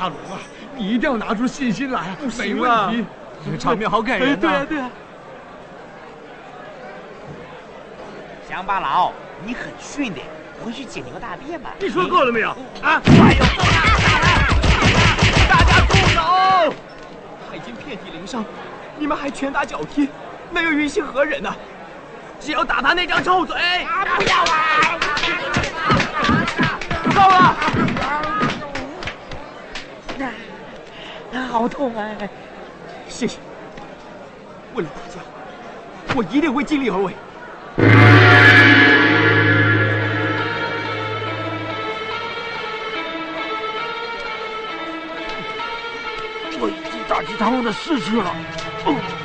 [0.00, 0.40] 阿龙啊，
[0.76, 3.04] 你一定要拿出信心来，没行了问题。
[3.44, 4.90] 这个场面好感人呐哎对啊，对啊。
[8.48, 9.12] 乡巴佬，
[9.44, 10.20] 你很逊的，
[10.64, 11.70] 回去捡牛大便吧。
[11.78, 12.50] 你说够了没有？
[12.82, 13.00] 啊！
[13.04, 13.44] 哎呦，
[15.48, 16.20] 大家住手！
[17.50, 18.44] 他已经遍体鳞伤，
[18.98, 20.08] 你们还拳打脚踢，
[20.50, 21.54] 那又于心何忍呢？
[22.40, 23.56] 只要打他那张臭嘴！
[24.16, 24.98] 不要啊！
[27.14, 27.56] 够了！
[31.40, 32.08] 好痛啊！
[33.08, 33.38] 谢谢。
[34.74, 35.20] 为了大家，
[36.16, 37.12] 我一定会尽力而为。
[46.58, 48.34] 我已经打击他们的士气了。
[48.84, 49.21] 哦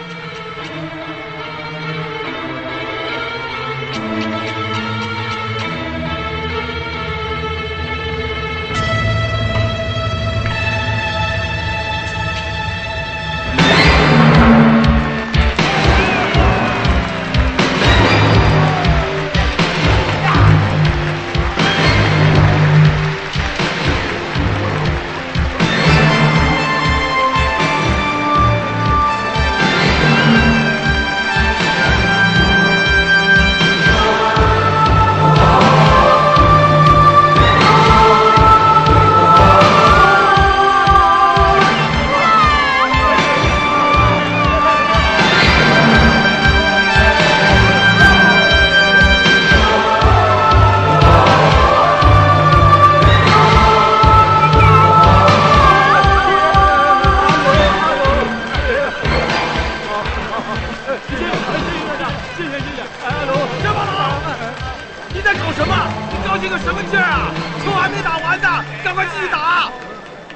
[66.90, 67.32] 是啊，
[67.64, 69.70] 球还没打完呢，赶快继续打。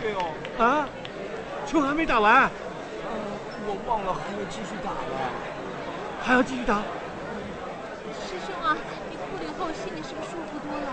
[0.01, 0.87] 对哦，啊，
[1.65, 2.49] 球还没打完。
[3.65, 4.97] 我忘了，还要继续打了。
[6.21, 6.81] 还要继续打。
[8.27, 8.75] 师兄啊，
[9.09, 10.91] 你哭了以后，心里是不是舒服多了？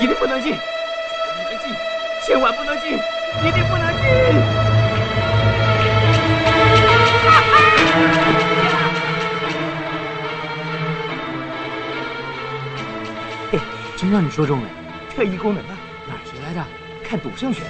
[0.00, 0.58] 一定不能进，不
[1.50, 1.68] 能进，
[2.26, 4.02] 千万不能进，一定不能进。
[13.52, 13.58] 嘿，
[13.96, 14.68] 真让你说中了，
[15.14, 15.76] 特异功能啊，
[16.08, 16.64] 哪儿学来的？
[17.06, 17.66] 看赌圣学的。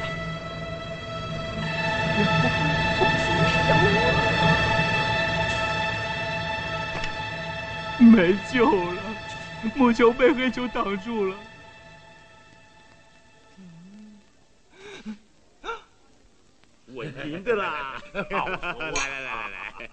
[7.98, 9.02] 没救了，
[9.74, 11.36] 木球被黑球挡住了。
[16.86, 18.00] 我赢的啦！
[18.12, 19.90] 来来来来来。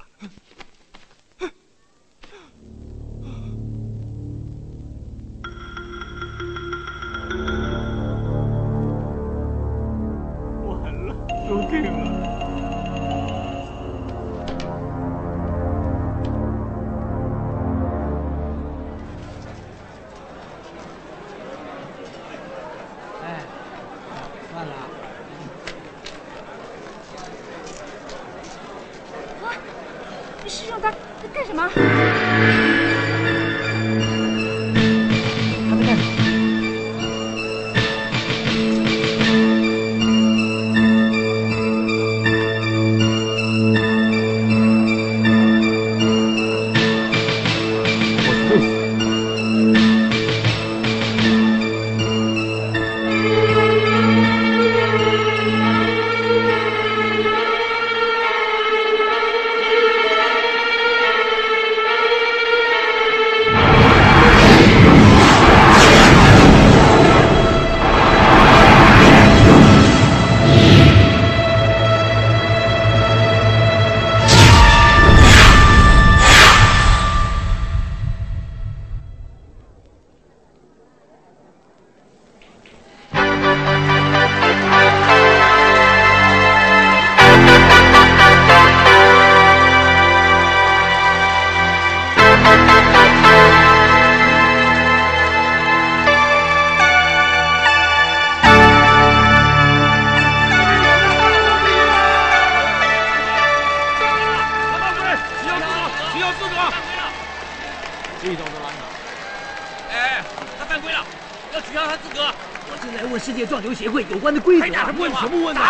[114.22, 114.66] 关的规则。
[114.98, 115.62] 问什么问呢？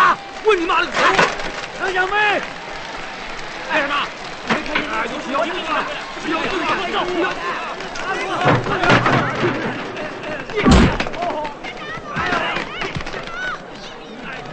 [0.44, 0.88] 问你妈的！
[1.80, 2.12] 张小飞，
[3.72, 3.94] 干什么？
[4.48, 4.92] 没看见啊？
[5.10, 5.58] 有有有有
[6.28, 7.26] 有有有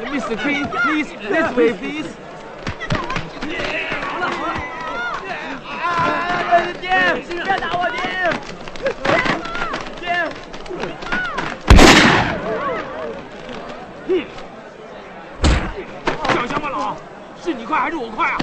[0.10, 0.36] Mr.
[0.38, 2.10] King, please, this way, please.
[6.82, 6.86] 爹，
[7.28, 8.00] 不要打我，爹！
[10.00, 10.04] 爹！
[14.08, 14.10] 哼！
[16.34, 16.96] 小乡巴佬，
[17.90, 18.38] 是我快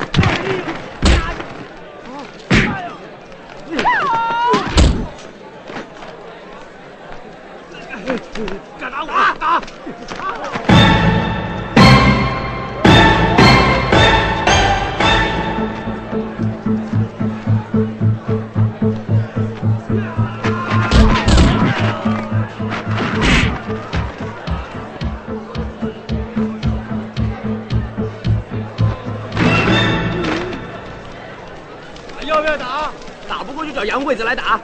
[34.07, 34.61] 惠子来打。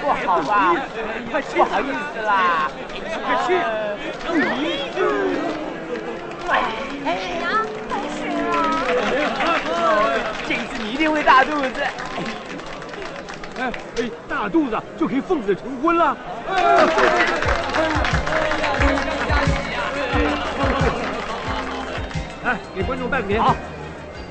[0.00, 0.74] 不好吧？
[1.30, 2.70] 快去，不好意思啦，
[3.22, 3.54] 快去。
[7.04, 7.06] 哎
[7.42, 7.44] 呀，
[7.90, 8.48] 开始了！
[10.48, 11.82] 这次你一定会大肚子。
[13.60, 16.16] 哎哎，大肚子就可以奉子成婚了。
[16.48, 16.54] 哎，
[22.74, 23.40] 给观众拜个年。
[23.40, 23.54] 好，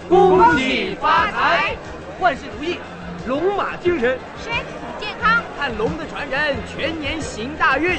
[0.10, 1.76] 恭喜发财，
[2.20, 2.78] 万事如意，
[3.26, 4.65] 龙马精神，身体
[4.99, 7.98] 健康，看龙的传人全年行大运。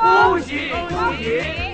[0.00, 1.73] 恭喜恭喜！